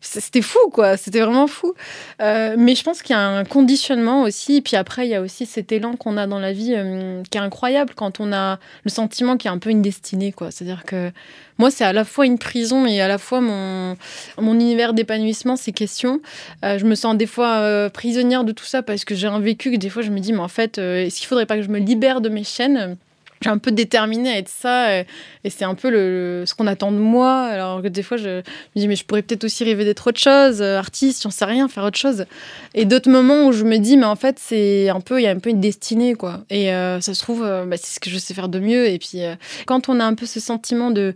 c'était 0.00 0.42
fou 0.42 0.58
quoi. 0.72 0.96
C'était 0.96 1.20
vraiment 1.20 1.46
fou. 1.46 1.74
Euh, 2.22 2.54
mais 2.58 2.74
je 2.74 2.82
pense 2.82 3.02
qu'il 3.02 3.14
y 3.14 3.18
a 3.18 3.22
un 3.22 3.44
conditionnement 3.44 4.22
aussi. 4.22 4.56
Et 4.56 4.60
puis 4.62 4.76
après 4.76 5.06
il 5.06 5.10
y 5.10 5.14
a 5.14 5.20
aussi 5.20 5.46
cet 5.46 5.72
élan 5.72 5.96
qu'on 5.96 6.16
a 6.16 6.26
dans 6.26 6.38
la 6.38 6.52
vie 6.52 6.74
euh, 6.76 7.22
qui 7.30 7.38
est 7.38 7.40
incroyable 7.40 7.92
quand 7.94 8.20
on 8.20 8.32
a 8.32 8.58
le 8.84 8.90
sentiment 8.90 9.36
qu'il 9.36 9.48
y 9.48 9.52
a 9.52 9.54
un 9.54 9.58
peu 9.58 9.70
une 9.70 9.82
destinée 9.82 10.32
quoi. 10.32 10.50
C'est 10.50 10.64
à 10.64 10.66
dire 10.66 10.84
que 10.84 11.10
moi 11.58 11.70
c'est 11.70 11.84
à 11.84 11.92
la 11.92 12.04
fois 12.04 12.26
une 12.26 12.38
prison 12.38 12.86
et 12.86 13.00
à 13.00 13.08
la 13.08 13.18
fois 13.18 13.40
mon 13.40 13.96
mon 14.38 14.54
univers 14.54 14.94
d'épanouissement 14.94 15.56
ces 15.56 15.72
questions. 15.72 16.20
Euh, 16.64 16.78
je 16.78 16.86
me 16.86 16.94
sens 16.94 17.16
des 17.16 17.26
fois 17.26 17.90
prisonnière 17.90 18.44
de 18.44 18.52
tout 18.52 18.64
ça 18.64 18.82
parce 18.82 19.04
que 19.04 19.14
j'ai 19.14 19.26
un 19.26 19.40
vécu 19.40 19.70
que 19.70 19.76
des 19.76 19.90
fois 19.90 20.02
je 20.02 20.10
me 20.10 20.20
dis 20.20 20.32
mais 20.32 20.40
en 20.40 20.48
fait 20.48 20.78
est-ce 20.78 21.18
qu'il 21.18 21.26
faudrait 21.26 21.46
pas 21.46 21.56
que 21.56 21.62
je 21.62 21.68
me 21.68 21.78
libère 21.78 22.20
de 22.20 22.28
mes 22.28 22.44
chaînes? 22.44 22.96
J'ai 23.42 23.48
un 23.48 23.58
peu 23.58 23.72
déterminée 23.72 24.30
à 24.30 24.38
être 24.38 24.50
ça 24.50 24.98
et, 24.98 25.06
c'est 25.48 25.64
un 25.64 25.74
peu 25.74 25.88
le, 25.90 26.40
le- 26.40 26.46
ce 26.46 26.54
qu'on 26.54 26.66
attend 26.66 26.92
de 26.92 26.98
moi. 26.98 27.44
Alors 27.44 27.82
que 27.82 27.88
des 27.88 28.02
fois 28.02 28.16
je 28.18 28.38
me 28.38 28.42
dis 28.76 28.86
mais 28.86 28.96
je 28.96 29.04
pourrais 29.04 29.22
peut-être 29.22 29.44
aussi 29.44 29.64
rêver 29.64 29.84
d'être 29.84 30.06
autre 30.06 30.20
chose 30.20 30.60
euh, 30.60 30.78
artiste 30.78 31.22
j'en 31.22 31.30
sais 31.30 31.46
rien 31.46 31.66
faire 31.68 31.84
autre 31.84 31.98
chose. 31.98 32.26
Et 32.74 32.84
d'autres 32.84 33.10
moments 33.10 33.46
où 33.46 33.52
je 33.52 33.64
me 33.64 33.78
dis 33.78 33.96
mais 33.96 34.04
en 34.04 34.16
fait 34.16 34.38
c'est 34.38 34.88
un 34.90 35.00
peu 35.00 35.20
il 35.20 35.24
y 35.24 35.26
a 35.26 35.30
un 35.30 35.38
peu 35.38 35.50
une 35.50 35.60
destinée 35.60 36.14
quoi. 36.14 36.44
Et 36.50 36.72
euh, 36.74 37.00
ça 37.00 37.14
se 37.14 37.20
trouve 37.22 37.42
euh, 37.44 37.64
bah, 37.64 37.76
c'est 37.78 37.94
ce 37.94 38.00
que 38.00 38.10
je 38.10 38.18
sais 38.18 38.34
faire 38.34 38.48
de 38.50 38.58
mieux. 38.60 38.88
Et 38.88 38.98
puis 38.98 39.22
euh, 39.24 39.34
quand 39.66 39.88
on 39.88 40.00
a 40.00 40.04
un 40.04 40.14
peu 40.14 40.26
ce 40.26 40.38
sentiment 40.40 40.90
de 40.90 41.14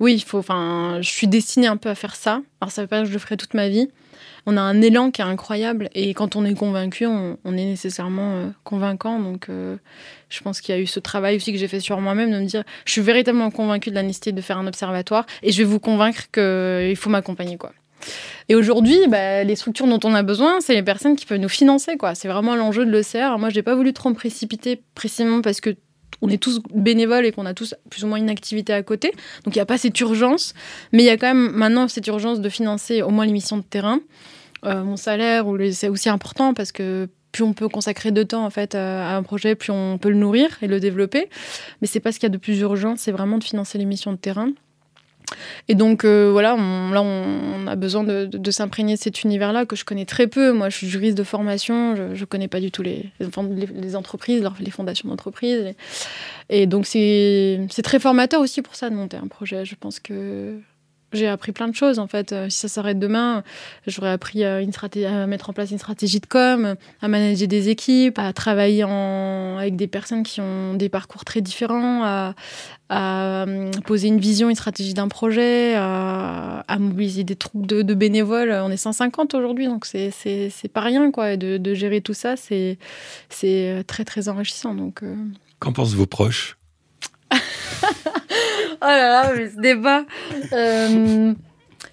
oui 0.00 0.14
il 0.14 0.22
faut 0.22 0.38
enfin 0.38 0.98
je 1.00 1.08
suis 1.08 1.28
destinée 1.28 1.66
un 1.66 1.78
peu 1.78 1.88
à 1.88 1.94
faire 1.94 2.14
ça. 2.14 2.42
Alors 2.60 2.70
ça 2.72 2.82
veut 2.82 2.88
pas 2.88 2.96
dire 2.96 3.04
que 3.04 3.08
je 3.08 3.14
le 3.14 3.20
ferai 3.20 3.36
toute 3.38 3.54
ma 3.54 3.68
vie 3.68 3.88
on 4.46 4.56
a 4.56 4.60
un 4.60 4.80
élan 4.82 5.10
qui 5.10 5.20
est 5.20 5.24
incroyable 5.24 5.88
et 5.94 6.14
quand 6.14 6.36
on 6.36 6.44
est 6.44 6.54
convaincu 6.54 7.06
on, 7.06 7.36
est 7.44 7.64
nécessairement 7.64 8.34
euh, 8.34 8.48
convaincant 8.62 9.18
donc 9.18 9.48
euh, 9.48 9.76
je 10.28 10.40
pense 10.40 10.60
qu'il 10.60 10.74
y 10.74 10.78
a 10.78 10.80
eu 10.80 10.86
ce 10.86 11.00
travail 11.00 11.36
aussi 11.36 11.52
que 11.52 11.58
j'ai 11.58 11.68
fait 11.68 11.80
sur 11.80 12.00
moi-même 12.00 12.30
de 12.30 12.38
me 12.38 12.46
dire 12.46 12.64
je 12.84 12.92
suis 12.92 13.00
véritablement 13.00 13.50
convaincue 13.50 13.90
de 13.90 13.94
la 13.94 14.02
nécessité 14.02 14.32
de 14.32 14.40
faire 14.40 14.58
un 14.58 14.66
observatoire 14.66 15.26
et 15.42 15.52
je 15.52 15.58
vais 15.58 15.64
vous 15.64 15.80
convaincre 15.80 16.30
qu'il 16.32 16.96
faut 16.96 17.10
m'accompagner 17.10 17.56
quoi. 17.56 17.72
Et 18.50 18.54
aujourd'hui, 18.54 18.98
bah, 19.08 19.44
les 19.44 19.56
structures 19.56 19.86
dont 19.86 20.00
on 20.04 20.14
a 20.14 20.22
besoin, 20.22 20.60
c'est 20.60 20.74
les 20.74 20.82
personnes 20.82 21.16
qui 21.16 21.24
peuvent 21.24 21.38
nous 21.38 21.48
financer. 21.48 21.96
quoi. 21.96 22.14
C'est 22.14 22.28
vraiment 22.28 22.54
l'enjeu 22.54 22.84
de 22.84 22.90
l'ECR. 22.90 23.38
Moi, 23.38 23.48
j'ai 23.48 23.62
pas 23.62 23.74
voulu 23.74 23.94
trop 23.94 24.10
me 24.10 24.14
précipiter 24.14 24.82
précisément 24.94 25.40
parce 25.40 25.62
que 25.62 25.74
on 26.22 26.28
est 26.28 26.42
tous 26.42 26.60
bénévoles 26.74 27.26
et 27.26 27.32
qu'on 27.32 27.46
a 27.46 27.54
tous 27.54 27.74
plus 27.90 28.04
ou 28.04 28.06
moins 28.06 28.18
une 28.18 28.30
activité 28.30 28.72
à 28.72 28.82
côté. 28.82 29.12
Donc 29.44 29.54
il 29.54 29.58
n'y 29.58 29.62
a 29.62 29.66
pas 29.66 29.78
cette 29.78 29.98
urgence. 30.00 30.54
Mais 30.92 31.02
il 31.02 31.06
y 31.06 31.10
a 31.10 31.16
quand 31.16 31.32
même 31.34 31.52
maintenant 31.52 31.88
cette 31.88 32.06
urgence 32.06 32.40
de 32.40 32.48
financer 32.48 33.02
au 33.02 33.10
moins 33.10 33.26
les 33.26 33.32
missions 33.32 33.56
de 33.56 33.62
terrain. 33.62 34.00
Euh, 34.64 34.82
mon 34.82 34.96
salaire, 34.96 35.44
c'est 35.72 35.88
aussi 35.88 36.08
important 36.08 36.54
parce 36.54 36.72
que 36.72 37.08
plus 37.32 37.42
on 37.42 37.52
peut 37.52 37.68
consacrer 37.68 38.12
de 38.12 38.22
temps 38.22 38.44
en 38.44 38.50
fait 38.50 38.74
à 38.74 39.16
un 39.16 39.22
projet, 39.22 39.56
plus 39.56 39.72
on 39.72 39.98
peut 39.98 40.08
le 40.08 40.14
nourrir 40.14 40.56
et 40.62 40.68
le 40.68 40.80
développer. 40.80 41.28
Mais 41.80 41.88
c'est 41.88 42.00
pas 42.00 42.12
ce 42.12 42.18
qu'il 42.18 42.28
y 42.28 42.30
a 42.30 42.32
de 42.32 42.38
plus 42.38 42.60
urgent, 42.60 42.94
c'est 42.96 43.12
vraiment 43.12 43.38
de 43.38 43.44
financer 43.44 43.76
les 43.76 43.84
missions 43.84 44.12
de 44.12 44.16
terrain. 44.16 44.50
Et 45.68 45.74
donc 45.74 46.04
euh, 46.04 46.30
voilà, 46.30 46.54
on, 46.54 46.90
là 46.90 47.02
on, 47.02 47.66
a 47.66 47.76
besoin 47.76 48.04
de, 48.04 48.50
s'imprégner 48.50 48.94
de 48.94 49.00
cet 49.00 49.22
univers-là 49.22 49.66
que 49.66 49.76
je 49.76 49.84
connais 49.84 50.04
très 50.04 50.26
peu. 50.26 50.52
Moi, 50.52 50.68
je 50.68 50.76
suis 50.76 50.88
juriste 50.88 51.16
de 51.16 51.24
formation, 51.24 51.96
je, 51.96 52.14
je 52.14 52.24
connais 52.24 52.48
pas 52.48 52.60
du 52.60 52.70
tout 52.70 52.82
les, 52.82 53.10
entreprises, 53.94 54.44
les 54.60 54.70
fondations 54.70 55.08
d'entreprises. 55.08 55.74
Et, 56.50 56.66
donc 56.66 56.86
c'est 56.86 57.66
très 57.82 57.98
formateur 57.98 58.40
aussi 58.40 58.62
pour 58.62 58.74
ça 58.74 58.90
de 58.90 58.94
monter 58.94 59.16
un 59.16 59.28
projet. 59.28 59.64
Je 59.64 59.74
pense 59.74 60.00
que 60.00 60.58
j'ai 61.14 61.28
appris 61.28 61.52
plein 61.52 61.68
de 61.68 61.74
choses 61.74 61.98
en 61.98 62.06
fait. 62.06 62.32
Euh, 62.32 62.48
Si 62.48 62.58
ça 62.60 62.68
s'arrête 62.68 62.98
demain, 62.98 63.42
j'aurais 63.86 64.10
appris 64.10 64.44
une 64.44 64.72
stratégie, 64.72 65.06
à 65.06 65.26
mettre 65.26 65.50
en 65.50 65.52
place 65.52 65.70
une 65.70 65.78
stratégie 65.78 66.20
de 66.20 66.26
com, 66.26 66.74
à 67.00 67.08
manager 67.08 67.48
des 67.48 67.68
équipes, 67.68 68.18
à 68.18 68.32
travailler 68.32 68.84
en, 68.84 69.56
avec 69.58 69.76
des 69.76 69.86
personnes 69.86 70.22
qui 70.22 70.40
ont 70.40 70.74
des 70.74 70.88
parcours 70.88 71.24
très 71.24 71.40
différents, 71.40 72.04
à, 72.04 72.34
à 72.88 73.44
euh, 73.46 73.70
poser 73.86 74.08
une 74.08 74.20
vision, 74.20 74.50
une 74.50 74.56
stratégie 74.56 74.94
d'un 74.94 75.08
projet, 75.08 75.74
à, 75.76 76.60
à 76.68 76.78
mobiliser 76.78 77.24
des 77.24 77.36
troupes 77.36 77.66
de, 77.66 77.82
de 77.82 77.94
bénévoles. 77.94 78.50
On 78.52 78.70
est 78.70 78.76
150 78.76 79.34
aujourd'hui, 79.34 79.66
donc 79.66 79.86
c'est 79.86 80.10
c'est 80.10 80.50
c'est 80.50 80.68
pas 80.68 80.80
rien 80.82 81.10
quoi. 81.10 81.32
Et 81.32 81.36
de, 81.36 81.56
de 81.56 81.74
gérer 81.74 82.00
tout 82.00 82.14
ça, 82.14 82.36
c'est 82.36 82.78
c'est 83.30 83.84
très 83.86 84.04
très 84.04 84.28
enrichissant. 84.28 84.74
Donc 84.74 85.02
euh, 85.02 85.14
Qu'en 85.60 85.72
pensent 85.72 85.94
vos 85.94 86.06
proches? 86.06 86.58
là 88.86 89.22
là, 89.22 89.32
mais 89.34 89.50
ce 89.50 89.60
débat. 89.60 90.04
Euh, 90.52 91.34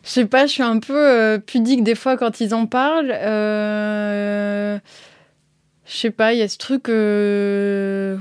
je 0.04 0.10
sais 0.10 0.26
pas, 0.26 0.48
je 0.48 0.52
suis 0.52 0.64
un 0.64 0.80
peu 0.80 0.96
euh, 0.98 1.38
pudique 1.38 1.84
des 1.84 1.96
fois 1.96 2.18
quand 2.18 2.42
ils 2.42 2.54
en 2.54 2.66
parlent. 2.66 3.12
Euh, 3.12 4.80
je 5.86 5.96
sais 5.96 6.12
pas, 6.12 6.34
il 6.34 6.40
y 6.40 6.42
a 6.42 6.48
ce 6.48 6.58
truc. 6.58 6.90
euh, 6.90 8.18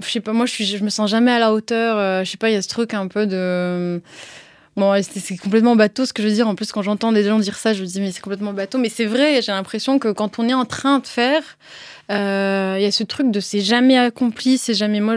je 0.00 0.08
sais 0.08 0.20
pas, 0.20 0.32
moi 0.32 0.46
je, 0.46 0.52
suis, 0.52 0.64
je 0.66 0.84
me 0.84 0.90
sens 0.90 1.10
jamais 1.10 1.30
à 1.30 1.38
la 1.38 1.52
hauteur. 1.52 2.24
je 2.24 2.30
sais 2.30 2.36
pas, 2.36 2.50
il 2.50 2.54
y 2.54 2.56
a 2.56 2.62
ce 2.62 2.68
truc 2.68 2.94
un 2.94 3.08
peu 3.08 3.26
de. 3.26 4.02
Bon, 4.74 4.94
c'est 5.02 5.36
complètement 5.36 5.76
bateau 5.76 6.06
ce 6.06 6.14
que 6.14 6.22
je 6.22 6.28
veux 6.28 6.34
dire. 6.34 6.48
En 6.48 6.54
plus, 6.54 6.72
quand 6.72 6.82
j'entends 6.82 7.12
des 7.12 7.24
gens 7.24 7.38
dire 7.38 7.56
ça, 7.56 7.74
je 7.74 7.82
me 7.82 7.86
dis, 7.86 8.00
mais 8.00 8.10
c'est 8.10 8.22
complètement 8.22 8.54
bateau. 8.54 8.78
Mais 8.78 8.88
c'est 8.88 9.04
vrai, 9.04 9.42
j'ai 9.42 9.52
l'impression 9.52 9.98
que 9.98 10.08
quand 10.08 10.38
on 10.38 10.48
est 10.48 10.54
en 10.54 10.64
train 10.64 10.98
de 10.98 11.06
faire, 11.06 11.42
il 12.10 12.82
y 12.82 12.86
a 12.86 12.90
ce 12.90 13.04
truc 13.04 13.30
de 13.30 13.40
c'est 13.40 13.60
jamais 13.60 13.98
accompli, 13.98 14.58
c'est 14.58 14.74
jamais 14.74 15.00
moi. 15.00 15.14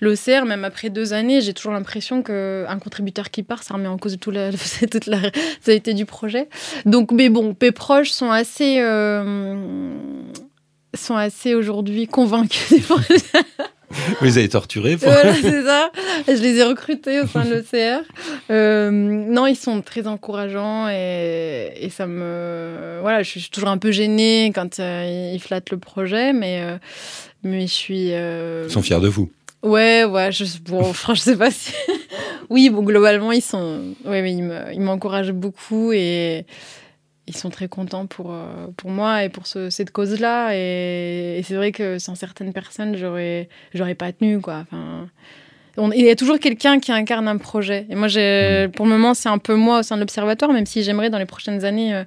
L'OCR, 0.00 0.44
même 0.46 0.64
après 0.64 0.90
deux 0.90 1.12
années, 1.12 1.40
j'ai 1.40 1.52
toujours 1.52 1.72
l'impression 1.72 2.22
qu'un 2.22 2.78
contributeur 2.78 3.30
qui 3.30 3.42
part, 3.42 3.62
ça 3.62 3.74
remet 3.74 3.88
en 3.88 3.98
cause 3.98 4.18
toute 4.20 4.34
la, 4.34 4.50
toute 4.90 5.06
la 5.06 5.18
réalité 5.64 5.94
du 5.94 6.06
projet. 6.06 6.48
Donc, 6.86 7.12
mais 7.12 7.28
bon, 7.28 7.54
mes 7.60 7.72
proches 7.72 8.10
sont 8.10 8.30
assez, 8.30 8.80
euh, 8.80 9.92
sont 10.94 11.16
assez 11.16 11.54
aujourd'hui 11.54 12.06
convaincus 12.06 12.78
du 12.78 12.80
projet. 12.80 13.22
Vous 14.20 14.38
avez 14.38 14.48
torturé 14.48 14.96
pour... 14.96 15.10
Voilà, 15.10 15.34
c'est 15.34 15.62
ça. 15.64 15.90
Je 16.28 16.40
les 16.40 16.56
ai 16.56 16.62
recrutés 16.62 17.20
au 17.20 17.26
sein 17.26 17.44
de 17.44 17.54
l'OCR. 17.54 18.04
Euh, 18.50 18.90
non, 18.90 19.46
ils 19.46 19.56
sont 19.56 19.82
très 19.82 20.06
encourageants 20.06 20.88
et, 20.88 21.72
et, 21.80 21.90
ça 21.90 22.06
me... 22.06 22.98
Voilà, 23.00 23.22
je 23.22 23.30
suis 23.30 23.50
toujours 23.50 23.68
un 23.68 23.78
peu 23.78 23.90
gênée 23.90 24.52
quand 24.54 24.78
euh, 24.78 25.32
ils 25.34 25.40
flattent 25.40 25.70
le 25.70 25.78
projet, 25.78 26.32
mais, 26.32 26.60
euh, 26.62 26.78
mais 27.42 27.62
je 27.62 27.72
suis... 27.72 28.10
Ils 28.10 28.70
sont 28.70 28.82
fiers 28.82 29.00
de 29.00 29.08
vous 29.08 29.30
Ouais, 29.62 30.04
ouais, 30.04 30.32
je, 30.32 30.44
bon, 30.62 30.82
franchement, 30.92 31.14
je 31.14 31.20
sais 31.20 31.36
pas 31.36 31.50
si... 31.50 31.72
oui, 32.50 32.70
bon, 32.70 32.82
globalement, 32.82 33.32
ils 33.32 33.42
sont... 33.42 33.94
Ouais, 34.04 34.22
mais 34.22 34.32
ils 34.32 34.80
m'encouragent 34.80 35.32
beaucoup 35.32 35.92
et 35.92 36.46
ils 37.30 37.36
sont 37.36 37.50
très 37.50 37.68
contents 37.68 38.06
pour, 38.06 38.32
euh, 38.32 38.66
pour 38.76 38.90
moi 38.90 39.24
et 39.24 39.28
pour 39.28 39.46
ce, 39.46 39.70
cette 39.70 39.92
cause-là. 39.92 40.54
Et, 40.54 41.42
c'est 41.44 41.54
vrai 41.54 41.72
que 41.72 41.98
sans 41.98 42.14
certaines 42.14 42.52
personnes, 42.52 42.96
j'aurais, 42.96 43.48
j'aurais 43.72 43.94
pas 43.94 44.12
tenu, 44.12 44.40
quoi. 44.40 44.64
Enfin, 44.66 45.08
il 45.94 46.04
y 46.04 46.10
a 46.10 46.16
toujours 46.16 46.38
quelqu'un 46.38 46.80
qui 46.80 46.90
incarne 46.90 47.28
un 47.28 47.36
projet. 47.36 47.86
Et 47.88 47.94
moi, 47.94 48.08
j'ai, 48.08 48.66
mmh. 48.66 48.72
pour 48.72 48.86
le 48.86 48.92
moment, 48.92 49.14
c'est 49.14 49.28
un 49.28 49.38
peu 49.38 49.54
moi 49.54 49.80
au 49.80 49.82
sein 49.82 49.94
de 49.96 50.00
l'Observatoire, 50.00 50.52
même 50.52 50.66
si 50.66 50.82
j'aimerais 50.82 51.10
dans 51.10 51.18
les 51.18 51.26
prochaines 51.26 51.64
années 51.64 51.94
euh, 51.94 52.04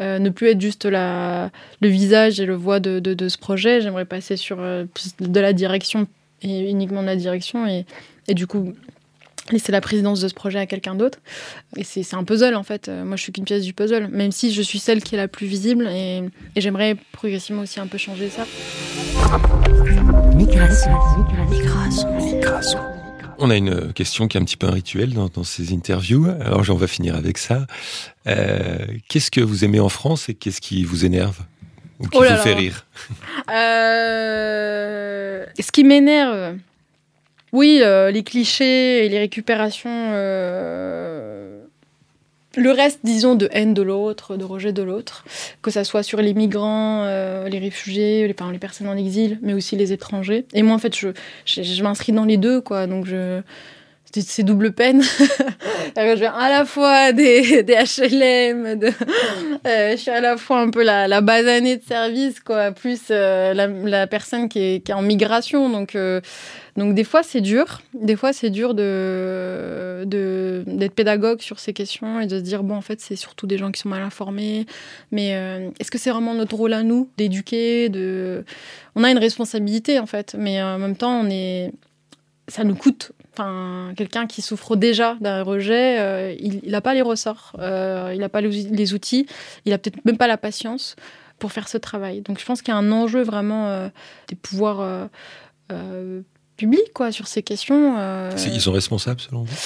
euh, 0.00 0.18
ne 0.18 0.30
plus 0.30 0.48
être 0.48 0.60
juste 0.60 0.86
la, 0.86 1.50
le 1.80 1.88
visage 1.88 2.40
et 2.40 2.46
le 2.46 2.54
voix 2.54 2.80
de, 2.80 2.98
de, 2.98 3.12
de 3.12 3.28
ce 3.28 3.38
projet. 3.38 3.80
J'aimerais 3.80 4.06
passer 4.06 4.36
sur 4.36 4.56
de 4.56 5.40
la 5.40 5.52
direction 5.52 6.06
et 6.42 6.70
uniquement 6.70 7.02
de 7.02 7.06
la 7.06 7.16
direction. 7.16 7.66
Et, 7.66 7.86
et 8.28 8.34
du 8.34 8.46
coup, 8.46 8.72
laisser 9.50 9.72
la 9.72 9.80
présidence 9.80 10.20
de 10.20 10.28
ce 10.28 10.34
projet 10.34 10.58
à 10.58 10.66
quelqu'un 10.66 10.94
d'autre. 10.94 11.18
Et 11.76 11.84
c'est 11.84 12.14
un 12.14 12.24
puzzle 12.24 12.54
en 12.54 12.62
fait. 12.62 12.88
Moi 12.88 13.16
je 13.16 13.22
suis 13.22 13.32
qu'une 13.32 13.44
pièce 13.44 13.64
du 13.64 13.72
puzzle, 13.72 14.08
même 14.08 14.30
si 14.30 14.52
je 14.52 14.62
suis 14.62 14.78
celle 14.78 15.02
qui 15.02 15.16
est 15.16 15.18
la 15.18 15.28
plus 15.28 15.46
visible 15.46 15.88
et, 15.88 16.22
et 16.54 16.60
j'aimerais 16.60 16.96
progressivement 17.10 17.62
aussi 17.62 17.80
un 17.80 17.88
peu 17.88 17.98
changer 17.98 18.30
ça. 18.30 18.46
Migration, 20.36 20.92
migration, 21.50 22.16
migration. 22.16 22.78
On 23.38 23.50
a 23.50 23.56
une 23.56 23.92
question 23.92 24.28
qui 24.28 24.36
est 24.36 24.40
un 24.40 24.44
petit 24.44 24.56
peu 24.56 24.68
un 24.68 24.72
rituel 24.72 25.12
dans, 25.12 25.28
dans 25.28 25.42
ces 25.42 25.72
interviews. 25.72 26.26
Alors 26.26 26.62
on 26.68 26.74
va 26.74 26.86
finir 26.86 27.16
avec 27.16 27.36
ça. 27.38 27.66
Euh, 28.28 28.78
qu'est-ce 29.08 29.32
que 29.32 29.40
vous 29.40 29.64
aimez 29.64 29.80
en 29.80 29.88
France 29.88 30.28
et 30.28 30.34
qu'est-ce 30.34 30.60
qui 30.60 30.84
vous 30.84 31.04
énerve? 31.04 31.40
Ou 32.02 32.08
qui 32.08 32.10
Oh 32.14 32.18
vous 32.18 32.24
là 32.24 32.36
fait 32.36 32.54
rire 32.54 32.84
Euh, 34.22 35.44
ce 35.58 35.72
qui 35.72 35.84
m'énerve, 35.84 36.56
oui, 37.52 37.80
euh, 37.82 38.10
les 38.10 38.22
clichés 38.22 39.04
et 39.04 39.08
les 39.08 39.18
récupérations. 39.18 39.90
euh, 40.12 41.58
le 42.54 42.70
reste, 42.70 43.00
disons, 43.02 43.34
de 43.34 43.48
haine 43.52 43.72
de 43.72 43.80
l'autre, 43.80 44.36
de 44.36 44.44
rejet 44.44 44.72
de 44.74 44.82
l'autre, 44.82 45.24
que 45.62 45.70
ça 45.70 45.84
soit 45.84 46.02
sur 46.02 46.20
les 46.20 46.34
migrants, 46.34 47.06
les 47.46 47.58
réfugiés, 47.58 48.26
les, 48.26 48.34
enfin, 48.38 48.52
les 48.52 48.58
personnes 48.58 48.88
en 48.88 48.96
exil, 48.96 49.38
mais 49.40 49.54
aussi 49.54 49.74
les 49.74 49.94
étrangers. 49.94 50.44
Et 50.52 50.62
moi, 50.62 50.74
en 50.74 50.78
fait, 50.78 50.94
je, 50.94 51.08
je, 51.46 51.62
je 51.62 51.82
m'inscris 51.82 52.12
dans 52.12 52.26
les 52.26 52.36
deux, 52.36 52.60
quoi. 52.60 52.86
Donc, 52.86 53.06
je, 53.06 53.40
c'est- 54.20 54.42
double 54.42 54.72
peine. 54.72 55.02
je 55.96 56.18
vais 56.18 56.26
à 56.26 56.48
la 56.48 56.64
fois 56.64 57.12
des, 57.12 57.62
HLM, 57.62 58.80
euh, 59.66 59.92
je 59.92 59.96
suis 59.96 60.10
à 60.10 60.20
la 60.20 60.36
fois 60.36 60.60
un 60.60 60.70
peu 60.70 60.82
la, 60.82 61.08
la 61.08 61.20
basanée 61.20 61.76
de 61.76 61.82
service, 61.82 62.40
quoi, 62.40 62.72
plus 62.72 63.00
euh, 63.10 63.54
la, 63.54 64.06
personne 64.06 64.48
qui 64.48 64.58
est, 64.58 64.92
en 64.92 65.02
migration. 65.02 65.70
Donc, 65.70 65.94
euh, 65.94 66.20
donc 66.76 66.94
des 66.94 67.04
fois, 67.04 67.22
c'est 67.22 67.40
dur. 67.40 67.80
Des 67.94 68.16
fois, 68.16 68.32
c'est 68.32 68.50
dur 68.50 68.74
de, 68.74 70.04
d'être 70.66 70.94
pédagogue 70.94 71.40
sur 71.40 71.58
ces 71.58 71.72
questions 71.72 72.20
et 72.20 72.26
de 72.26 72.38
se 72.38 72.42
dire, 72.42 72.62
bon, 72.62 72.76
en 72.76 72.80
fait, 72.80 73.00
c'est 73.00 73.16
surtout 73.16 73.46
des 73.46 73.58
gens 73.58 73.70
qui 73.70 73.80
sont 73.80 73.88
mal 73.88 74.02
informés. 74.02 74.66
Mais 75.10 75.30
est-ce 75.78 75.90
que 75.90 75.98
c'est 75.98 76.10
vraiment 76.10 76.34
notre 76.34 76.56
rôle 76.56 76.72
à 76.72 76.82
nous 76.82 77.08
d'éduquer. 77.16 77.90
On 78.94 79.04
a 79.04 79.10
une 79.10 79.18
responsabilité, 79.18 79.98
en 79.98 80.06
fait. 80.06 80.34
Mais 80.38 80.62
en 80.62 80.78
même 80.78 80.96
temps, 80.96 81.20
on 81.20 81.30
est... 81.30 81.72
ça 82.48 82.64
nous 82.64 82.74
coûte. 82.74 83.12
Enfin, 83.32 83.94
quelqu'un 83.96 84.26
qui 84.26 84.42
souffre 84.42 84.76
déjà 84.76 85.16
d'un 85.20 85.42
rejet, 85.42 85.98
euh, 86.00 86.34
il 86.38 86.70
n'a 86.70 86.82
pas 86.82 86.92
les 86.92 87.00
ressorts, 87.00 87.56
euh, 87.58 88.10
il 88.12 88.20
n'a 88.20 88.28
pas 88.28 88.42
les 88.42 88.92
outils, 88.92 89.26
il 89.64 89.72
a 89.72 89.78
peut-être 89.78 90.04
même 90.04 90.18
pas 90.18 90.26
la 90.26 90.36
patience 90.36 90.96
pour 91.38 91.50
faire 91.50 91.66
ce 91.66 91.78
travail. 91.78 92.20
Donc 92.20 92.38
je 92.38 92.44
pense 92.44 92.60
qu'il 92.60 92.74
y 92.74 92.76
a 92.76 92.78
un 92.78 92.92
enjeu 92.92 93.22
vraiment 93.22 93.68
euh, 93.68 93.88
des 94.28 94.36
pouvoirs 94.36 95.08
publics 96.56 96.92
quoi, 96.92 97.10
sur 97.10 97.26
ces 97.26 97.42
questions. 97.42 97.96
Ils 98.36 98.60
sont 98.60 98.72
responsables 98.72 99.20
selon 99.20 99.44
vous? 99.44 99.56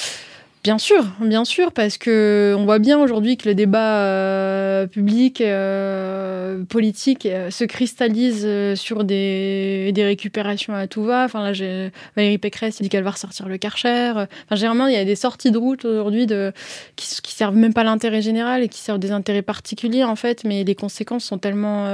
Bien 0.66 0.78
sûr, 0.78 1.04
bien 1.20 1.44
sûr, 1.44 1.70
parce 1.70 1.96
que 1.96 2.52
on 2.58 2.64
voit 2.64 2.80
bien 2.80 2.98
aujourd'hui 2.98 3.36
que 3.36 3.48
le 3.48 3.54
débat 3.54 4.02
euh, 4.02 4.88
public, 4.88 5.40
euh, 5.40 6.64
politique, 6.64 7.24
euh, 7.24 7.52
se 7.52 7.62
cristallise 7.62 8.48
sur 8.74 9.04
des, 9.04 9.92
récupérations 9.96 10.74
à 10.74 10.88
tout 10.88 11.04
va. 11.04 11.28
Valérie 11.28 12.38
Pécresse 12.38 12.82
dit 12.82 12.88
qu'elle 12.88 13.04
va 13.04 13.12
ressortir 13.12 13.46
le 13.46 13.58
Karcher. 13.58 14.10
Enfin, 14.10 14.56
généralement, 14.56 14.88
il 14.88 14.94
y 14.94 14.96
a 14.96 15.04
des 15.04 15.14
sorties 15.14 15.52
de 15.52 15.58
route 15.58 15.84
aujourd'hui 15.84 16.26
qui, 16.96 17.06
qui 17.22 17.32
servent 17.32 17.54
même 17.54 17.72
pas 17.72 17.84
l'intérêt 17.84 18.20
général 18.20 18.64
et 18.64 18.68
qui 18.68 18.80
servent 18.80 18.98
des 18.98 19.12
intérêts 19.12 19.42
particuliers 19.42 20.02
en 20.02 20.16
fait, 20.16 20.42
mais 20.42 20.64
les 20.64 20.74
conséquences 20.74 21.26
sont 21.26 21.38
tellement 21.38 21.84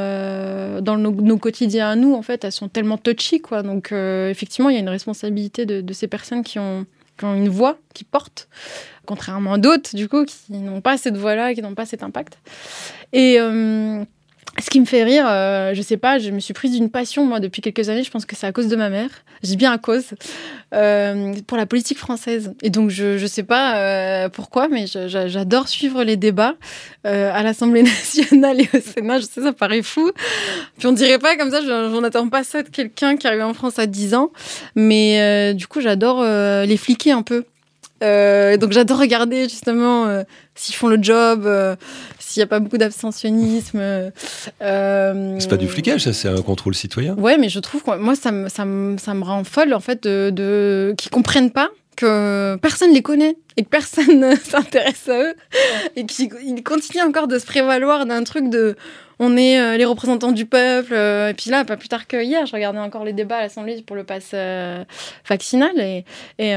dans 0.81 0.97
nos, 0.97 1.37
quotidiens 1.37 1.91
à 1.91 1.95
nous 1.95 2.15
en 2.15 2.23
fait, 2.23 2.43
elles 2.43 2.53
sont 2.53 2.69
tellement 2.69 2.97
touchy 2.97 3.43
quoi. 3.43 3.63
Donc 3.63 3.93
effectivement, 3.93 4.71
il 4.71 4.77
y 4.77 4.79
a 4.79 4.81
une 4.81 4.89
responsabilité 4.89 5.67
de 5.67 5.93
ces 5.93 6.09
personnes 6.09 6.43
qui 6.43 6.59
ont 6.59 6.87
qui 7.19 7.25
ont 7.25 7.35
une 7.35 7.49
voix, 7.49 7.79
qui 7.95 8.05
portent, 8.05 8.49
contrairement 9.07 9.55
à 9.55 9.59
d'autres, 9.59 9.95
du 9.95 10.09
coup, 10.09 10.25
qui 10.25 10.53
n'ont 10.53 10.81
pas 10.81 10.97
cette 10.97 11.17
voix-là, 11.17 11.55
qui 11.55 11.63
n'ont 11.63 11.75
pas 11.75 11.87
cet 11.87 12.03
impact. 12.03 12.39
Et 13.13 13.39
euh, 13.39 14.05
ce 14.61 14.69
qui 14.69 14.81
me 14.81 14.85
fait 14.85 15.03
rire, 15.03 15.25
euh, 15.29 15.73
je 15.75 15.83
sais 15.83 15.97
pas, 15.97 16.19
je 16.19 16.31
me 16.31 16.39
suis 16.39 16.53
prise 16.53 16.73
d'une 16.73 16.91
passion, 16.91 17.25
moi, 17.25 17.41
depuis 17.41 17.63
quelques 17.63 17.89
années, 17.89 18.05
je 18.05 18.11
pense 18.11 18.27
que 18.27 18.37
c'est 18.37 18.47
à 18.47 18.53
cause 18.53 18.69
de 18.69 18.77
ma 18.77 18.91
mère, 18.91 19.09
dis 19.43 19.57
bien 19.57 19.73
à 19.73 19.79
cause, 19.79 20.11
euh, 20.75 21.33
pour 21.47 21.57
la 21.57 21.67
politique 21.67 21.99
française. 21.99 22.53
Et 22.63 22.71
donc, 22.71 22.91
je, 22.91 23.19
je 23.19 23.27
sais 23.27 23.43
pas 23.43 23.77
euh, 23.77 24.29
pourquoi, 24.29 24.69
mais 24.69 24.87
j'adore 24.87 25.69
suivre 25.69 26.05
les 26.05 26.17
débats 26.17 26.55
euh, 27.07 27.31
à 27.33 27.43
l'Assemblée 27.43 27.83
nationale 27.83 28.61
et 28.61 28.69
au 28.75 28.81
Sénat. 28.81 29.21
Je 29.21 29.25
sais, 29.25 29.43
ça 29.43 29.53
paraît 29.53 29.83
fou. 29.83 30.11
Puis 30.79 30.87
on 30.87 30.93
dirait 30.93 31.19
pas 31.19 31.37
comme 31.37 31.51
ça, 31.51 31.61
je 31.61 31.67
j'en 31.67 32.03
attends 32.03 32.29
pas 32.29 32.45
ça 32.45 32.63
de 32.63 32.69
quelqu'un 32.69 33.17
qui 33.17 33.27
arrive 33.27 33.43
en 33.43 33.55
France 33.55 33.79
à 33.79 33.87
10 33.87 34.15
ans. 34.15 34.33
Mais 34.77 35.21
euh, 35.21 35.53
du 35.55 35.67
coup, 35.67 35.81
j'adore 35.81 36.21
euh, 36.21 36.65
les 36.65 36.77
fliquer 36.77 37.13
un 37.13 37.23
peu. 37.23 37.45
Euh, 38.03 38.57
donc 38.57 38.73
j'adore 38.73 38.99
regarder 38.99 39.45
justement 39.45 40.07
euh, 40.07 40.25
s'ils 40.55 40.75
font 40.75 40.89
le 40.89 40.99
job, 41.01 41.45
euh, 41.47 41.77
s'il 42.19 42.41
n'y 42.41 42.45
a 42.45 42.47
pas 42.49 42.59
beaucoup 42.61 42.79
d'abstentionnisme. 42.79 43.79
euh, 43.81 44.11
C'est 45.39 45.49
pas 45.51 45.57
du 45.57 45.69
flicage, 45.69 46.03
ça, 46.03 46.13
c'est 46.13 46.29
un 46.29 46.43
contrôle 46.43 46.75
citoyen. 46.75 47.15
Ouais, 47.15 47.39
mais 47.39 47.49
je 47.49 47.61
trouve 47.61 47.83
que 47.83 47.97
moi, 47.99 48.15
ça 48.17 48.33
me, 48.33 48.49
ça 48.49 48.65
me, 48.65 48.99
ça 48.99 49.15
me 49.15 49.23
rend 49.25 49.45
folle, 49.45 49.73
en 49.73 49.81
fait, 49.81 50.03
de, 50.03 50.31
de 50.31 50.95
qu'ils 50.99 51.11
comprennent 51.11 51.51
pas 51.53 51.71
que 51.97 52.57
personne 52.57 52.93
les 52.93 53.03
connaît 53.03 53.37
et 53.57 53.65
que 53.65 53.69
personne 53.69 54.21
ne 54.31 54.37
s'intéresse 54.37 55.09
à 55.09 55.23
eux 55.23 55.35
et 55.97 56.07
qu'ils 56.07 56.31
ils 56.45 56.63
continuent 56.63 57.03
encore 57.03 57.29
de 57.29 57.39
se 57.39 57.47
prévaloir 57.47 58.07
d'un 58.07 58.25
truc 58.25 58.49
de 58.49 58.77
on 59.19 59.37
est 59.37 59.61
euh, 59.61 59.77
les 59.77 59.85
représentants 59.85 60.33
du 60.33 60.47
peuple 60.47 60.95
euh, 60.95 61.29
et 61.29 61.35
puis 61.35 61.51
là 61.51 61.65
pas 61.65 61.77
plus 61.77 61.89
tard 61.89 62.07
que 62.07 62.23
hier 62.23 62.47
je 62.47 62.53
regardais 62.53 62.81
encore 62.81 63.05
les 63.05 63.13
débats 63.13 63.37
à 63.37 63.43
l'Assemblée 63.43 63.83
pour 63.87 63.95
le 63.95 64.05
pass 64.05 64.31
euh, 64.35 64.85
vaccinal 65.29 65.73
et 65.79 66.05
et, 66.39 66.55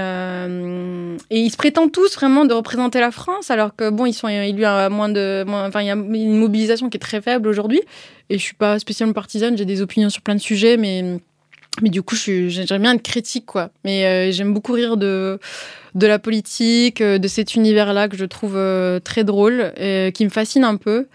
ils 1.30 1.52
se 1.52 1.58
prétendent 1.58 1.91
tous 1.91 2.15
vraiment 2.15 2.45
de 2.45 2.54
représenter 2.54 3.00
la 3.00 3.12
France 3.12 3.52
alors 3.52 3.76
que 3.76 3.89
bon 3.89 4.06
ils 4.06 4.13
sont 4.13 4.28
élus 4.28 4.65
à 4.65 4.89
moins 4.89 5.10
de 5.10 5.45
enfin 5.48 5.82
il 5.82 5.88
y 5.88 5.91
a 5.91 5.95
une 5.95 6.38
mobilisation 6.38 6.89
qui 6.89 6.98
est 6.98 7.00
très 7.00 7.21
faible 7.21 7.48
aujourd'hui 7.48 7.82
et 8.30 8.38
je 8.38 8.43
suis 8.43 8.56
pas 8.56 8.80
spécialement 8.80 9.13
partisane 9.13 9.58
j'ai 9.58 9.65
des 9.65 9.82
opinions 9.82 10.10
sur 10.10 10.21
plein 10.21 10.36
de 10.36 10.41
sujets 10.41 10.78
mais 10.78 11.19
mais 11.81 11.89
du 11.89 12.01
coup, 12.01 12.15
j'aimerais 12.15 12.79
bien 12.79 12.93
être 12.95 13.01
critique, 13.01 13.45
quoi. 13.45 13.69
Mais 13.83 14.05
euh, 14.05 14.31
j'aime 14.31 14.53
beaucoup 14.53 14.73
rire 14.73 14.97
de, 14.97 15.39
de 15.95 16.07
la 16.07 16.19
politique, 16.19 17.01
euh, 17.01 17.17
de 17.17 17.27
cet 17.27 17.55
univers-là 17.55 18.07
que 18.07 18.17
je 18.17 18.25
trouve 18.25 18.55
euh, 18.55 18.99
très 18.99 19.23
drôle, 19.23 19.73
et, 19.77 20.11
qui 20.13 20.25
me 20.25 20.29
fascine 20.29 20.63
un 20.63 20.77
peu, 20.77 21.07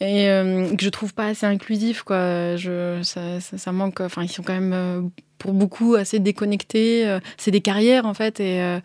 et 0.00 0.28
euh, 0.28 0.74
que 0.76 0.84
je 0.84 0.88
trouve 0.90 1.14
pas 1.14 1.26
assez 1.26 1.46
inclusif, 1.46 2.02
quoi. 2.02 2.56
Je, 2.56 3.00
ça, 3.02 3.40
ça, 3.40 3.58
ça 3.58 3.72
manque. 3.72 4.00
Enfin, 4.00 4.22
ils 4.22 4.28
sont 4.30 4.42
quand 4.42 4.54
même, 4.54 4.72
euh, 4.72 5.02
pour 5.38 5.52
beaucoup, 5.52 5.94
assez 5.94 6.18
déconnectés. 6.18 7.06
euh, 7.06 7.20
c'est 7.36 7.50
des 7.50 7.60
carrières, 7.60 8.06
en 8.06 8.14
fait, 8.14 8.40
et, 8.40 8.62
euh, 8.62 8.78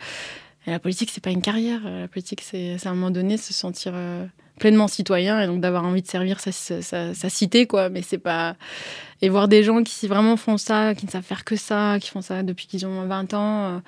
la 0.68 0.80
politique, 0.80 1.10
c'est 1.12 1.24
pas 1.24 1.32
une 1.32 1.42
carrière. 1.42 1.82
La 1.84 2.08
politique, 2.08 2.42
c'est 2.42 2.78
à 2.86 2.90
un 2.90 2.94
moment 2.94 3.10
donné 3.10 3.38
se 3.38 3.54
sentir 3.54 3.94
euh, 3.96 4.26
pleinement 4.60 4.88
citoyen 4.88 5.42
et 5.42 5.48
donc 5.48 5.60
d'avoir 5.60 5.84
envie 5.84 6.04
de 6.04 6.08
servir 6.08 6.40
sa, 6.40 7.30
cité, 7.30 7.66
quoi. 7.66 7.90
Mais 7.90 8.02
c'est 8.04 8.20
pas. 8.20 8.56
Et 9.24 9.30
voir 9.30 9.48
des 9.48 9.64
gens 9.64 9.84
qui 9.84 10.08
vraiment 10.08 10.38
font 10.38 10.58
ça, 10.58 10.94
qui 10.94 11.06
ne 11.06 11.12
savent 11.12 11.24
faire 11.24 11.46
que 11.46 11.56
ça, 11.56 11.98
qui 12.00 12.10
font 12.10 12.22
ça 12.22 12.44
depuis 12.44 12.68
qu'ils 12.68 12.86
ont 12.86 13.06
20 13.06 13.34
ans, 13.34 13.64
euh, 13.66 13.80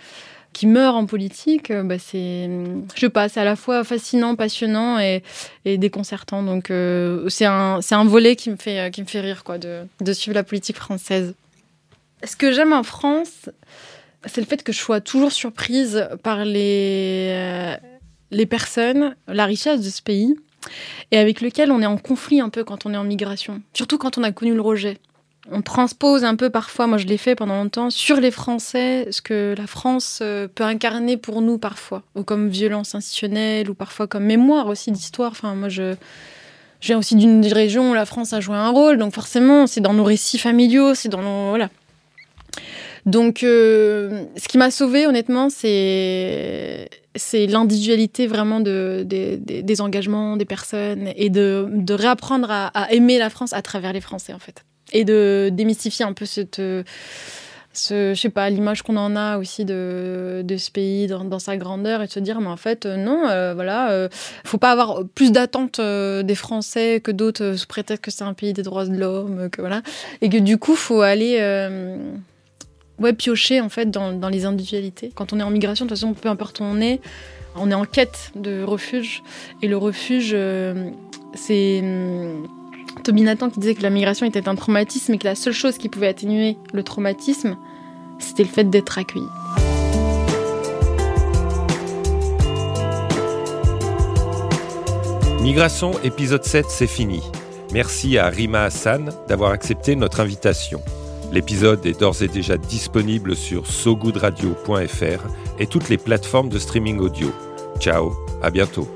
qui 0.52 0.68
meurent 0.68 0.96
en 0.96 1.06
politique, 1.06 1.72
euh, 1.72 1.84
bah, 1.84 1.98
c'est, 2.00 2.50
je 2.96 3.00
sais 3.00 3.10
pas, 3.10 3.30
c'est 3.30 3.40
à 3.40 3.44
la 3.44 3.56
fois 3.56 3.84
fascinant, 3.84 4.36
passionnant 4.36 5.00
et, 5.00 5.22
déconcertant. 5.66 6.42
Donc 6.42 6.72
c'est 7.30 7.46
un, 7.46 7.80
un 7.92 8.06
volet 8.06 8.36
qui 8.36 8.50
me 8.50 8.58
fait, 8.58 8.92
qui 8.92 9.02
me 9.02 9.08
fait 9.08 9.22
rire, 9.22 9.44
quoi, 9.44 9.60
de, 9.60 9.82
de 10.02 10.14
suivre 10.14 10.36
la 10.36 10.44
politique 10.44 10.78
française. 10.78 11.36
Ce 12.24 12.36
que 12.36 12.52
j'aime 12.52 12.74
en 12.74 12.84
France, 12.84 13.50
c'est 14.26 14.42
le 14.42 14.48
fait 14.48 14.64
que 14.64 14.72
je 14.72 14.80
sois 14.80 15.02
toujours 15.02 15.32
surprise 15.32 16.08
par 16.24 16.46
les, 16.46 17.30
euh, 17.32 17.76
les 18.32 18.46
personnes, 18.46 19.16
la 19.28 19.46
richesse 19.46 19.82
de 19.82 19.90
ce 19.90 20.02
pays, 20.02 20.36
et 21.12 21.18
avec 21.18 21.42
lequel 21.42 21.72
on 21.72 21.82
est 21.82 21.86
en 21.86 21.98
conflit 21.98 22.40
un 22.40 22.50
peu 22.50 22.64
quand 22.64 22.86
on 22.86 22.94
est 22.94 22.98
en 22.98 23.04
migration, 23.04 23.62
surtout 23.74 23.98
quand 23.98 24.18
on 24.18 24.24
a 24.24 24.32
connu 24.32 24.54
le 24.54 24.62
rejet 24.62 25.00
on 25.52 25.62
transpose 25.62 26.24
un 26.24 26.36
peu 26.36 26.50
parfois, 26.50 26.88
moi 26.88 26.98
je 26.98 27.06
l'ai 27.06 27.18
fait 27.18 27.36
pendant 27.36 27.56
longtemps, 27.56 27.90
sur 27.90 28.20
les 28.20 28.32
Français, 28.32 29.08
ce 29.12 29.22
que 29.22 29.56
la 29.58 29.68
France 29.68 30.20
euh, 30.22 30.48
peut 30.48 30.64
incarner 30.64 31.18
pour 31.18 31.42
nous 31.42 31.58
parfois, 31.58 32.04
ou 32.16 32.24
comme 32.24 32.50
violence 32.50 32.96
institutionnelle, 32.96 33.70
ou 33.70 33.74
parfois 33.74 34.08
comme 34.08 34.24
mémoire 34.24 34.68
aussi 34.68 34.92
d'histoire. 34.92 35.32
Enfin, 35.32 35.54
moi 35.56 35.70
je, 35.70 35.96
viens 36.82 36.98
aussi 36.98 37.16
d'une 37.16 37.46
région 37.46 37.92
où 37.92 37.94
la 37.94 38.06
France 38.06 38.34
a 38.34 38.40
joué 38.40 38.56
un 38.56 38.70
rôle, 38.70 38.98
donc 38.98 39.14
forcément 39.14 39.68
c'est 39.68 39.82
dans 39.82 39.94
nos 39.94 40.04
récits 40.04 40.40
familiaux, 40.40 40.96
c'est 40.96 41.10
dans 41.10 41.22
nos. 41.22 41.50
Voilà. 41.50 41.70
Donc 43.06 43.44
euh, 43.44 44.26
ce 44.38 44.48
qui 44.48 44.58
m'a 44.58 44.72
sauvé 44.72 45.08
honnêtement, 45.08 45.50
c'est 45.50 46.90
l'individualité 47.34 48.28
vraiment 48.28 48.60
de, 48.60 49.06
des 49.06 49.82
engagements 49.82 50.38
des 50.38 50.46
personnes 50.46 51.12
et 51.16 51.30
de, 51.30 51.94
réapprendre 51.94 52.50
à 52.50 52.92
aimer 52.92 53.20
la 53.20 53.30
France 53.30 53.54
à 53.54 53.62
travers 53.62 53.94
les 53.94 54.02
Français 54.02 54.34
en 54.34 54.40
fait. 54.40 54.64
Et 54.92 55.06
de 55.06 55.50
démystifier 55.52 56.06
un 56.06 56.14
peu 56.14 56.26
cette 56.26 56.62
ce, 57.74 58.14
je 58.14 58.22
sais 58.22 58.30
pas, 58.30 58.50
l'image 58.50 58.84
qu'on 58.84 58.98
en 58.98 59.16
a 59.16 59.38
aussi 59.38 59.66
de, 59.66 60.44
de 60.46 60.58
ce 60.58 60.72
pays 60.72 61.08
dans, 61.08 61.40
sa 61.40 61.58
grandeur 61.58 62.02
et 62.02 62.08
de 62.08 62.12
se 62.12 62.20
dire, 62.20 62.40
mais 62.40 62.48
en 62.48 62.58
fait, 62.58 62.86
euh, 62.86 62.96
non, 62.96 63.28
euh, 63.28 63.54
voilà, 63.54 63.92
euh, 63.92 64.10
faut 64.44 64.60
pas 64.60 64.72
avoir 64.72 65.04
plus 65.16 65.32
d'attentes 65.32 65.82
des 65.82 66.36
Français 66.36 67.02
que 67.04 67.12
d'autres 67.12 67.54
sous 67.54 67.68
prétexte 67.68 68.04
que 68.04 68.12
c'est 68.12 68.24
un 68.24 68.34
pays 68.34 68.54
des 68.54 68.62
droits 68.62 68.86
de 68.86 68.96
l'homme, 68.96 69.50
que 69.50 69.62
voilà, 69.62 69.82
et 70.22 70.30
que 70.30 70.38
du 70.38 70.58
coup, 70.58 70.76
faut 70.76 71.02
aller, 71.02 71.40
piocher 73.12 73.60
en 73.60 73.68
fait 73.68 73.92
dans, 73.92 74.30
les 74.30 74.46
individualités. 74.46 75.12
Quand 75.14 75.34
on 75.34 75.40
est 75.42 75.44
en 75.44 75.50
migration, 75.50 75.84
de 75.84 75.90
toute 75.90 76.00
façon, 76.00 76.14
peu 76.14 76.30
importe 76.30 76.62
où 76.62 76.64
on 76.64 76.80
est, 76.80 77.02
on 77.58 77.70
est 77.70 77.74
en 77.74 77.84
quête 77.84 78.32
de 78.36 78.64
refuge, 78.64 79.22
et 79.62 79.68
le 79.68 79.76
refuge, 79.76 80.36
c'est 81.34 81.84
Toby 83.04 83.24
Nathan 83.24 83.50
qui 83.50 83.60
disait 83.60 83.76
que 83.76 83.84
la 83.84 83.90
migration 83.90 84.26
était 84.26 84.48
un 84.48 84.56
traumatisme 84.56 85.14
et 85.14 85.18
que 85.18 85.26
la 85.26 85.36
seule 85.36 85.54
chose 85.54 85.78
qui 85.78 85.90
pouvait 85.90 86.08
atténuer 86.08 86.58
le 86.72 86.84
traumatisme, 86.84 87.58
c'était 88.20 88.44
le 88.44 88.50
fait 88.50 88.70
d'être 88.70 88.98
accueilli. 88.98 89.28
Migration 95.42 95.92
épisode 96.04 96.46
7, 96.46 96.68
c'est 96.70 96.88
fini. 96.88 97.22
Merci 97.74 98.18
à 98.18 98.30
Rima 98.30 98.64
Hassan 98.64 99.12
d'avoir 99.28 99.52
accepté 99.52 99.98
notre 99.98 100.22
invitation. 100.22 100.82
L'épisode 101.34 101.84
est 101.88 102.00
d'ores 102.00 102.22
et 102.22 102.28
déjà 102.28 102.60
disponible 102.60 103.36
sur 103.36 103.66
sogoodradio.fr 103.66 105.26
et 105.58 105.66
toutes 105.66 105.90
les 105.90 105.98
plateformes 105.98 106.50
de 106.50 106.60
streaming 106.60 107.00
audio. 107.00 107.32
Ciao, 107.80 108.14
à 108.44 108.52
bientôt. 108.52 108.88